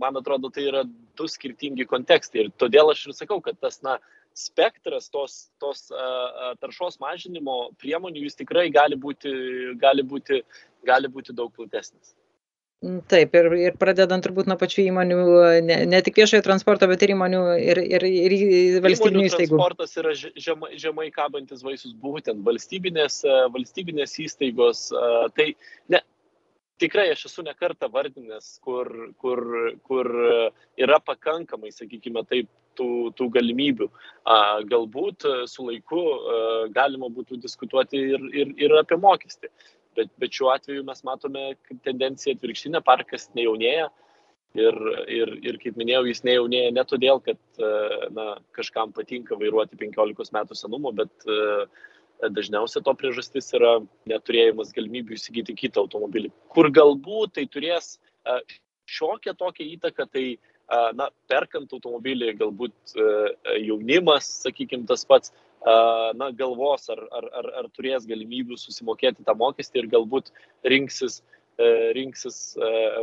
man 0.01 0.17
atrodo, 0.19 0.51
tai 0.53 0.67
yra 0.69 0.83
du 0.85 1.25
skirtingi 1.29 1.87
kontekstai. 1.89 2.45
Ir 2.45 2.53
todėl 2.57 2.91
aš 2.91 3.07
ir 3.07 3.17
sakau, 3.17 3.39
kad 3.41 3.57
tas, 3.61 3.79
na, 3.85 3.97
spektras 4.37 5.09
tos, 5.09 5.49
tos 5.57 5.87
uh, 5.89 6.53
taršos 6.61 6.99
mažinimo 7.01 7.71
priemonių 7.81 8.27
jis 8.27 8.37
tikrai 8.37 8.67
gali 8.69 8.97
būti, 8.99 9.33
gali 9.81 10.05
būti, 10.05 10.43
gali 10.85 11.09
būti 11.09 11.33
daug 11.33 11.49
platesnis. 11.55 12.13
Mm, 12.85 12.99
taip, 13.09 13.33
ir, 13.33 13.47
ir 13.57 13.77
pradedant 13.81 14.21
turbūt 14.21 14.45
nuo 14.49 14.55
pačių 14.61 14.83
įmonių, 14.91 15.21
ne, 15.65 15.77
ne 15.89 16.01
tik 16.05 16.19
viešojo 16.19 16.43
transporto, 16.45 16.85
bet 16.91 17.01
ir 17.01 17.15
įmonių 17.15 17.39
ir, 17.57 17.79
ir, 17.81 18.03
ir 18.05 18.35
valstybinių 18.85 19.23
įstaigų. 19.25 19.57
Transportas 19.57 19.97
yra 19.97 20.13
žemai, 20.17 20.69
žemai 20.77 21.07
kabantis 21.15 21.65
vaisius 21.65 21.95
būtent 21.97 22.45
valstybinės, 22.45 23.23
valstybinės 23.55 24.13
įstaigos. 24.27 24.83
Tai 25.33 25.47
ne, 25.89 26.03
tikrai 26.77 27.07
aš 27.15 27.25
esu 27.31 27.47
nekartą 27.47 27.89
vardinęs, 27.93 28.59
kur, 28.61 28.93
kur, 29.25 29.41
kur 29.89 30.11
yra 30.77 31.01
pakankamai, 31.01 31.73
sakykime, 31.73 32.27
taip, 32.29 32.51
tų, 32.77 33.09
tų 33.17 33.31
galimybių. 33.33 33.87
Galbūt 34.69 35.25
su 35.49 35.65
laiku 35.65 36.03
galima 36.75 37.09
būtų 37.09 37.39
diskutuoti 37.41 38.03
ir, 38.13 38.29
ir, 38.37 38.53
ir 38.67 38.77
apie 38.77 38.99
mokestį. 39.01 39.49
Bet, 39.97 40.11
bet 40.21 40.35
šiuo 40.37 40.51
atveju 40.53 40.85
mes 40.85 41.03
matome 41.07 41.47
tendenciją 41.85 42.35
atvirkštinę, 42.37 42.83
parkas 42.85 43.31
nejaunėja. 43.37 43.89
Ir, 44.57 44.77
ir, 45.11 45.31
ir 45.45 45.57
kaip 45.61 45.75
minėjau, 45.77 46.05
jis 46.07 46.23
nejaunėja 46.25 46.71
ne 46.73 46.83
todėl, 46.87 47.19
kad 47.21 47.37
na, 48.15 48.37
kažkam 48.57 48.93
patinka 48.95 49.35
vairuoti 49.37 49.77
15 49.77 50.33
metų 50.33 50.57
senumo, 50.57 50.93
bet 50.95 51.27
uh, 51.29 51.67
dažniausia 52.23 52.81
to 52.83 52.93
priežastis 52.97 53.49
yra 53.55 53.77
neturėjimas 54.09 54.73
galimybių 54.75 55.17
įsigyti 55.17 55.55
kitą 55.57 55.83
automobilį, 55.85 56.31
kur 56.53 56.69
galbūt 56.73 57.37
tai 57.37 57.45
turės 57.51 57.97
šiokią 58.87 59.35
tokią 59.37 59.67
įtaką, 59.75 60.07
tai 60.11 60.25
na, 60.97 61.09
perkant 61.29 61.73
automobilį, 61.73 62.33
galbūt 62.39 62.95
jaunimas, 63.61 64.29
sakykime, 64.45 64.87
tas 64.89 65.05
pats, 65.07 65.33
na, 65.65 66.29
galvos, 66.31 66.89
ar, 66.89 67.01
ar, 67.11 67.27
ar, 67.39 67.49
ar 67.61 67.67
turės 67.75 68.05
galimybių 68.07 68.57
susimokėti 68.59 69.25
tą 69.25 69.35
mokestį 69.35 69.83
ir 69.83 69.89
galbūt 69.91 70.31
rinksis, 70.63 71.21
rinksis 71.97 72.55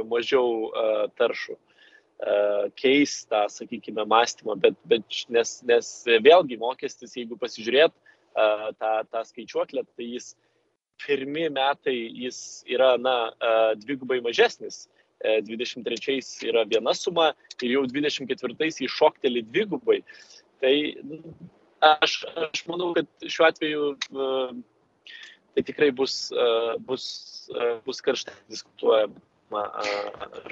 mažiau 0.09 0.71
taršų 1.19 1.59
keis 2.79 3.25
tą, 3.27 3.43
sakykime, 3.51 4.05
mąstymą, 4.07 4.55
bet, 4.61 4.77
bet 4.87 5.25
nes, 5.29 5.57
nes 5.67 5.89
vėlgi 6.23 6.57
mokestis, 6.61 7.17
jeigu 7.19 7.37
pasižiūrėt, 7.37 7.93
tą, 8.79 8.93
tą 9.11 9.25
skaičiuoklę, 9.27 9.85
tai 9.97 10.07
jis 10.15 10.35
pirmi 11.05 11.49
metai 11.51 11.97
jis 12.23 12.63
yra, 12.71 12.95
na, 12.99 13.33
dvigubai 13.83 14.23
mažesnis. 14.25 14.87
23 15.25 16.19
yra 16.45 16.67
viena 16.69 16.93
suma 16.93 17.31
ir 17.63 17.71
jau 17.79 17.85
24 17.89 18.69
įšokteli 18.85 19.45
dvigubai. 19.47 20.03
Tai 20.61 20.75
aš, 21.85 22.17
aš 22.53 22.65
manau, 22.71 22.93
kad 22.97 23.07
šiuo 23.27 23.49
atveju 23.49 23.91
tai 25.55 25.63
tikrai 25.63 25.91
bus, 25.95 26.33
bus, 26.89 27.07
bus 27.87 28.03
karštai 28.05 28.35
diskutuojama 28.51 29.65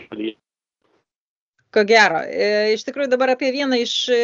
šalyje. 0.07 0.37
Ko 1.73 1.87
gero. 1.89 2.19
E, 2.29 2.75
iš 2.75 2.83
tikrųjų 2.85 3.09
dabar 3.15 3.31
apie 3.33 3.49
vieną 3.55 3.79
iš 3.81 3.93
e, 4.13 4.17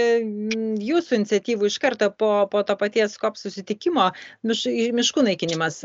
jūsų 0.84 1.14
iniciatyvų 1.16 1.70
iš 1.70 1.78
karto 1.80 2.10
po, 2.12 2.44
po 2.52 2.60
to 2.68 2.74
paties 2.76 3.14
COP 3.20 3.38
susitikimo 3.40 4.10
miš, 4.44 4.66
miškų 4.98 5.24
naikinimas. 5.30 5.78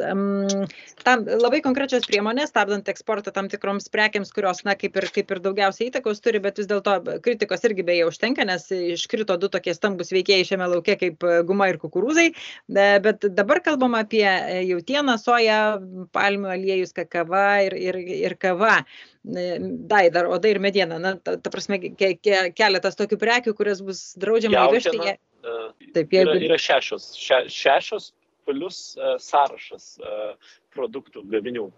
Tam 1.07 1.23
labai 1.23 1.61
konkrečios 1.63 2.03
priemonės, 2.09 2.51
stabdant 2.51 2.91
eksportą 2.91 3.31
tam 3.31 3.47
tikroms 3.51 3.87
prekiams, 3.93 4.33
kurios, 4.35 4.65
na, 4.67 4.75
kaip 4.79 4.99
ir, 4.99 5.07
kaip 5.15 5.31
ir 5.31 5.41
daugiausiai 5.45 5.87
įtakos 5.87 6.19
turi, 6.25 6.43
bet 6.43 6.59
vis 6.59 6.67
dėlto 6.67 6.97
kritikos 7.23 7.63
irgi 7.69 7.87
beje 7.87 8.09
užtenka, 8.11 8.43
nes 8.49 8.67
iškrito 8.97 9.39
du 9.39 9.47
tokie 9.53 9.71
stambus 9.77 10.11
veikėjai 10.11 10.49
šiame 10.51 10.67
laukia 10.75 10.99
kaip 10.99 11.23
guma 11.47 11.71
ir 11.71 11.79
kukurūzai. 11.79 12.27
E, 12.33 12.91
bet 13.07 13.23
dabar 13.39 13.63
kalbam 13.63 13.95
apie 14.01 14.27
jautieną, 14.67 15.15
soją, 15.21 15.63
palmių 16.11 16.51
aliejus, 16.57 16.91
kakava 16.99 17.47
ir, 17.69 17.79
ir, 17.87 18.03
ir 18.27 18.35
kava 18.35 18.81
dai 19.23 20.09
dar 20.11 20.27
oda 20.27 20.49
ir 20.49 20.59
mediena, 20.59 20.99
na, 20.99 21.15
ta, 21.15 21.37
ta 21.39 21.51
prasme, 21.51 21.79
ke, 21.79 22.13
ke, 22.19 22.39
keletas 22.55 22.97
tokių 22.99 23.19
prekių, 23.21 23.53
kurias 23.55 23.81
bus 23.85 24.01
draudžiama 24.19 24.67
įvežti. 24.67 24.99
Jie... 24.99 25.15
Uh, 25.43 25.69
Taip, 25.95 26.11
jeigu... 26.11 26.35
yra, 26.35 26.41
yra 26.49 26.57
šešios, 26.59 27.13
še, 27.19 27.43
šešios 27.51 28.11
plus 28.47 28.81
uh, 28.99 29.15
sąrašas 29.23 29.93
uh, 30.03 30.57
produktų, 30.75 31.23
gaminių. 31.31 31.69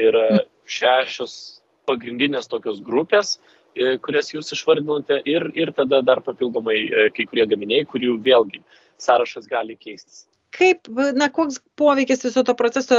Ir 0.00 0.16
uh, 0.16 0.40
šešios 0.68 1.36
pagrindinės 1.88 2.48
tokios 2.50 2.80
grupės, 2.82 3.36
kurias 4.02 4.32
jūs 4.32 4.48
išvardinote, 4.56 5.20
ir, 5.28 5.44
ir 5.54 5.70
tada 5.76 6.00
dar 6.02 6.22
papildomai 6.24 6.78
kai 7.14 7.26
kurie 7.28 7.44
gaminiai, 7.46 7.84
kurių 7.86 8.16
vėlgi 8.24 8.62
sąrašas 9.04 9.46
gali 9.52 9.76
keistis 9.76 10.24
kaip 10.58 10.88
na 11.20 11.28
koks 11.36 11.58
poveikis 11.80 12.24
viso 12.26 12.42
to 12.48 12.54
proceso 12.58 12.98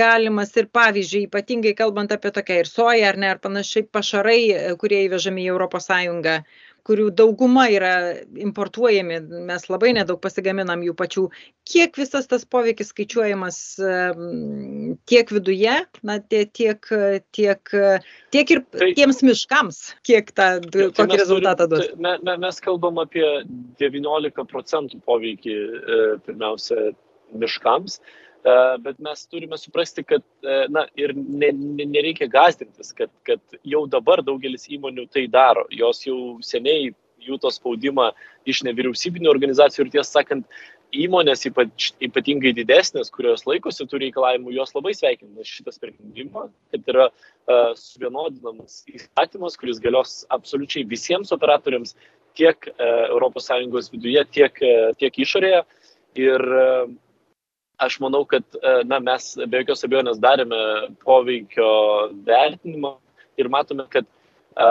galimas 0.00 0.52
ir 0.62 0.68
pavyzdžiui 0.78 1.26
ypatingai 1.28 1.74
kalbant 1.80 2.14
apie 2.16 2.32
tokią 2.38 2.58
ir 2.62 2.70
soją 2.70 3.08
ar 3.10 3.18
ne 3.24 3.30
ar 3.34 3.40
panašiai 3.46 3.86
pašarai 3.98 4.40
kurie 4.82 5.02
įvežami 5.08 5.46
į 5.46 5.52
europos 5.54 5.90
sąjungą 5.90 6.36
kurių 6.86 7.10
dauguma 7.14 7.68
yra 7.70 7.92
importuojami, 8.42 9.18
mes 9.48 9.66
labai 9.70 9.92
nedaug 9.96 10.18
pasigaminam 10.22 10.82
jų 10.82 10.94
pačių. 10.98 11.24
Kiek 11.68 11.98
visas 11.98 12.26
tas 12.30 12.44
poveikis 12.48 12.90
skaičiuojamas 12.90 13.58
tiek 15.10 15.32
viduje, 15.34 15.76
na, 16.02 16.18
tiek, 16.18 16.50
tiek, 17.36 17.74
tiek 18.34 18.54
ir 18.56 18.64
tai, 18.74 18.90
tiems 18.98 19.22
miškams, 19.26 19.80
kiek 20.06 20.34
tą, 20.34 20.48
tai 20.66 20.88
kokį 20.96 21.20
rezultatą 21.22 21.68
duos? 21.70 21.92
Me, 22.02 22.16
me, 22.26 22.36
mes 22.42 22.58
kalbam 22.64 22.98
apie 23.02 23.26
19 23.82 24.48
procentų 24.50 25.02
poveikį 25.06 25.56
e, 25.56 26.02
pirmiausia 26.26 26.90
miškams. 27.38 28.00
E, 28.44 28.54
bet 28.82 28.98
mes 28.98 29.26
turime 29.30 29.58
suprasti, 29.58 30.02
kad 30.02 30.22
e, 30.42 30.66
na, 30.68 30.86
ir 30.98 31.14
ne, 31.14 31.52
ne, 31.52 31.86
nereikia 31.86 32.26
gazdintis, 32.30 32.90
kad, 32.98 33.10
kad 33.26 33.40
jau 33.62 33.84
dabar 33.90 34.22
daugelis 34.26 34.66
įmonių 34.66 35.06
tai 35.14 35.28
daro. 35.30 35.68
Jos 35.70 36.02
jau 36.08 36.18
seniai 36.42 36.90
jūto 37.22 37.52
spaudimą 37.54 38.08
iš 38.50 38.64
nevyriausybinių 38.66 39.30
organizacijų 39.30 39.86
ir 39.86 39.92
tiesą 39.96 40.18
sakant, 40.18 40.48
įmonės 40.92 41.46
ypač, 41.48 41.92
ypatingai 42.04 42.50
didesnės, 42.56 43.12
kurios 43.14 43.46
laikosi 43.48 43.86
tų 43.88 44.00
reikalavimų, 44.02 44.56
jos 44.58 44.74
labai 44.74 44.92
sveikina 44.96 45.46
šitą 45.46 45.72
sprendimą, 45.72 46.48
kad 46.74 46.90
yra 46.92 47.06
uh, 47.08 47.70
suvienodinamas 47.78 48.82
įstatymas, 48.90 49.56
kuris 49.60 49.80
galios 49.80 50.18
absoliučiai 50.34 50.84
visiems 50.90 51.32
operatoriams 51.32 51.94
tiek 52.36 52.68
uh, 52.74 53.30
ES 53.30 53.88
viduje, 53.94 54.26
tiek, 54.34 54.60
uh, 54.66 54.92
tiek 55.00 55.22
išorėje. 55.24 55.62
Ir 56.20 56.44
uh, 56.58 56.92
aš 57.78 58.00
manau, 58.00 58.24
kad 58.24 58.42
e, 58.54 58.82
na, 58.84 58.98
mes 59.00 59.34
be 59.46 59.62
jokios 59.62 59.84
abejonės 59.86 60.20
darėme 60.22 60.58
poveikio 61.04 61.68
vertinimą 62.26 62.96
ir 63.40 63.48
matome, 63.52 63.86
kad, 63.92 64.06
e, 64.06 64.68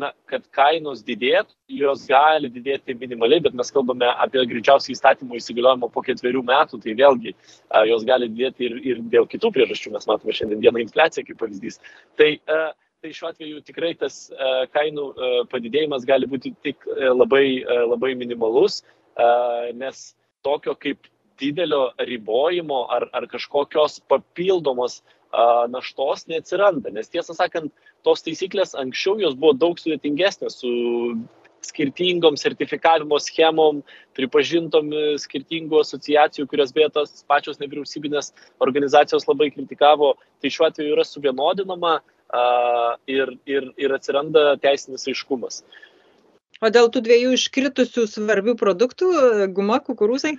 na, 0.00 0.12
kad 0.30 0.46
kainos 0.54 1.02
didėtų, 1.06 1.54
jos 1.80 2.06
gali 2.08 2.50
didėti 2.52 2.96
minimaliai, 3.00 3.42
bet 3.44 3.56
mes 3.58 3.72
kalbame 3.74 4.08
apie 4.12 4.44
greičiausiai 4.52 4.96
įstatymo 4.96 5.38
įsigaliojimo 5.38 5.90
po 5.92 6.04
ketverių 6.06 6.44
metų, 6.46 6.80
tai 6.84 6.96
vėlgi 7.00 7.34
e, 7.34 7.36
jos 7.90 8.06
gali 8.08 8.30
didėti 8.32 8.68
ir, 8.70 8.80
ir 8.92 9.04
dėl 9.12 9.28
kitų 9.30 9.52
priežasčių, 9.58 9.94
mes 9.96 10.08
matome 10.10 10.36
šiandien 10.36 10.64
dieną 10.64 10.84
infliaciją 10.86 11.26
kaip 11.28 11.40
pavyzdys. 11.42 11.80
Tai, 12.20 12.30
tai 13.04 13.12
šiuo 13.12 13.28
atveju 13.32 13.64
tikrai 13.66 13.92
tas 14.00 14.30
kainų 14.72 15.10
padidėjimas 15.52 16.06
gali 16.08 16.28
būti 16.30 16.54
tik 16.64 16.86
labai, 16.88 17.60
labai 17.84 18.14
minimalus, 18.16 18.78
nes 19.76 20.06
tokio 20.44 20.72
kaip 20.80 21.04
didelio 21.40 21.88
ribojimo 21.98 22.84
ar, 22.92 23.08
ar 23.12 23.28
kažkokios 23.30 24.00
papildomos 24.10 25.00
a, 25.00 25.66
naštos 25.70 26.26
neatsiranda. 26.30 26.92
Nes 26.94 27.10
tiesą 27.12 27.36
sakant, 27.36 27.72
tos 28.06 28.24
taisyklės 28.26 28.76
anksčiau 28.78 29.18
jos 29.22 29.38
buvo 29.38 29.54
daug 29.56 29.80
sudėtingesnės 29.80 30.60
su 30.62 30.74
skirtingom 31.64 32.36
sertifikavimo 32.36 33.18
schemom, 33.22 33.80
pripažintom 34.16 34.90
skirtingų 35.20 35.80
asociacijų, 35.80 36.46
kurias 36.50 36.74
beje 36.76 36.90
tos 36.98 37.24
pačios 37.30 37.60
nevyriausybinės 37.62 38.32
organizacijos 38.64 39.24
labai 39.30 39.50
kritikavo, 39.54 40.14
tai 40.42 40.52
šiuo 40.52 40.68
atveju 40.68 40.96
yra 40.96 41.06
suvienodinama 41.08 41.96
uh, 42.00 42.94
ir, 43.10 43.34
ir, 43.48 43.70
ir 43.80 43.96
atsiranda 43.96 44.54
teisinis 44.62 45.08
aiškumas. 45.10 45.62
O 46.62 46.70
dėl 46.72 46.88
tų 46.92 47.02
dviejų 47.04 47.34
iškritusių 47.36 48.06
svarbių 48.08 48.54
produktų, 48.60 49.10
guma, 49.56 49.80
kukurūzai? 49.84 50.36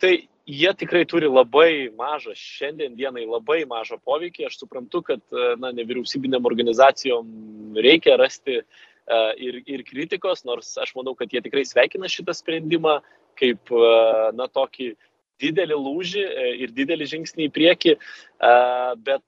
Tai 0.00 0.12
jie 0.46 0.72
tikrai 0.78 1.04
turi 1.08 1.28
labai 1.28 1.90
mažą, 1.98 2.34
šiandien 2.38 2.94
dienai 2.98 3.26
labai 3.26 3.64
mažą 3.68 3.98
poveikį. 4.06 4.46
Aš 4.46 4.60
suprantu, 4.62 5.02
kad 5.06 5.22
na, 5.60 5.72
nevyriausybinėm 5.74 6.46
organizacijom 6.46 7.74
reikia 7.82 8.16
rasti 8.20 8.60
uh, 8.62 9.32
ir, 9.36 9.60
ir 9.66 9.82
kritikos, 9.86 10.44
nors 10.46 10.76
aš 10.78 10.94
manau, 10.96 11.16
kad 11.18 11.32
jie 11.34 11.42
tikrai 11.42 11.66
sveikina 11.66 12.10
šitą 12.10 12.34
sprendimą 12.36 13.00
kaip 13.40 13.74
uh, 13.74 14.30
na, 14.38 14.46
tokį 14.46 14.94
didelį 15.42 15.76
lūžį 15.76 16.24
ir 16.64 16.72
didelį 16.72 17.10
žingsnį 17.10 17.50
į 17.50 17.52
priekį, 17.52 17.98
uh, 17.98 18.94
bet 19.04 19.26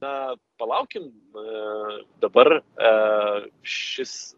na, 0.00 0.34
palaukim, 0.60 1.10
dabar 2.22 2.58
šis 3.64 4.34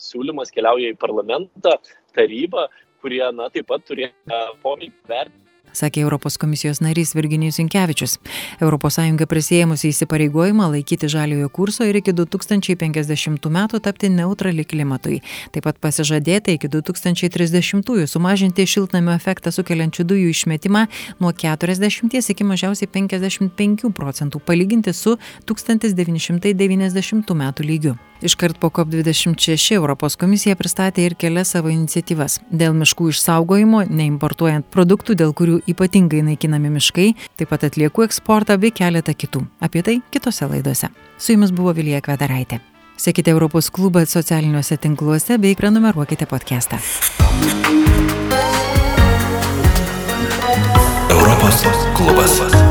siūlymas 0.00 0.52
keliauja 0.54 0.92
į 0.92 0.98
parlamentą, 1.00 1.76
tarybą, 2.16 2.66
kurie, 3.02 3.24
na, 3.34 3.50
taip 3.54 3.68
pat 3.70 3.84
turėjo 3.88 4.42
poveikį 4.62 4.96
vertinti 5.08 5.48
sakė 5.78 6.02
Europos 6.02 6.38
komisijos 6.40 6.80
narys 6.80 7.14
Virginijus 7.16 7.58
Inkevičius. 7.62 8.18
ES 8.60 9.26
prisėmusi 9.28 9.90
įsipareigojimą 9.92 10.68
laikyti 10.72 11.08
žaliojo 11.08 11.48
kurso 11.48 11.84
ir 11.84 11.98
iki 12.00 12.12
2050 12.12 13.48
metų 13.56 13.80
tapti 13.80 14.08
neutrali 14.08 14.64
klimatui. 14.64 15.20
Taip 15.52 15.64
pat 15.64 15.78
pasižadėta 15.80 16.54
iki 16.56 16.68
2030 16.68 18.06
sumažinti 18.06 18.66
šiltnamio 18.66 19.14
efektą 19.14 19.52
sukeliančių 19.52 20.04
dujų 20.04 20.32
išmetimą 20.32 20.86
nuo 21.20 21.32
40 21.32 22.30
iki 22.32 22.44
mažiausiai 22.44 22.88
55 22.88 23.92
procentų 23.92 24.40
palyginti 24.40 24.92
su 24.92 25.18
1990 25.46 27.34
metų 27.34 27.62
lygiu. 27.64 27.98
Iškart 28.22 28.58
po 28.58 28.68
COP26 28.68 29.74
Europos 29.76 30.16
komisija 30.18 30.56
pristatė 30.58 31.04
ir 31.06 31.14
kelias 31.14 31.52
savo 31.54 31.70
iniciatyvas 31.70 32.40
dėl 32.50 32.74
miškų 32.74 33.12
išsaugojimo, 33.12 33.84
neimportuojant 33.86 34.66
produktų, 34.74 35.14
dėl 35.20 35.34
kurių 35.38 35.60
ypatingai 35.70 36.24
naikinami 36.26 36.72
miškai, 36.74 37.12
taip 37.38 37.52
pat 37.52 37.68
atliekų 37.68 38.08
eksportą 38.08 38.58
bei 38.58 38.74
keletą 38.74 39.14
kitų. 39.14 39.44
Apie 39.62 39.84
tai 39.86 40.00
kitose 40.10 40.50
laidose. 40.50 40.90
Su 41.18 41.36
jumis 41.36 41.54
buvo 41.54 41.74
Vilija 41.76 42.02
Kvedaraitė. 42.02 42.58
Sekite 42.98 43.30
Europos 43.30 43.70
klubą 43.70 44.02
socialiniuose 44.06 44.80
tinkluose 44.82 45.38
bei 45.38 45.54
prenumeruokite 45.54 46.26
podcastą. 46.26 46.82
Europos 51.14 51.62
klubas. 51.94 52.67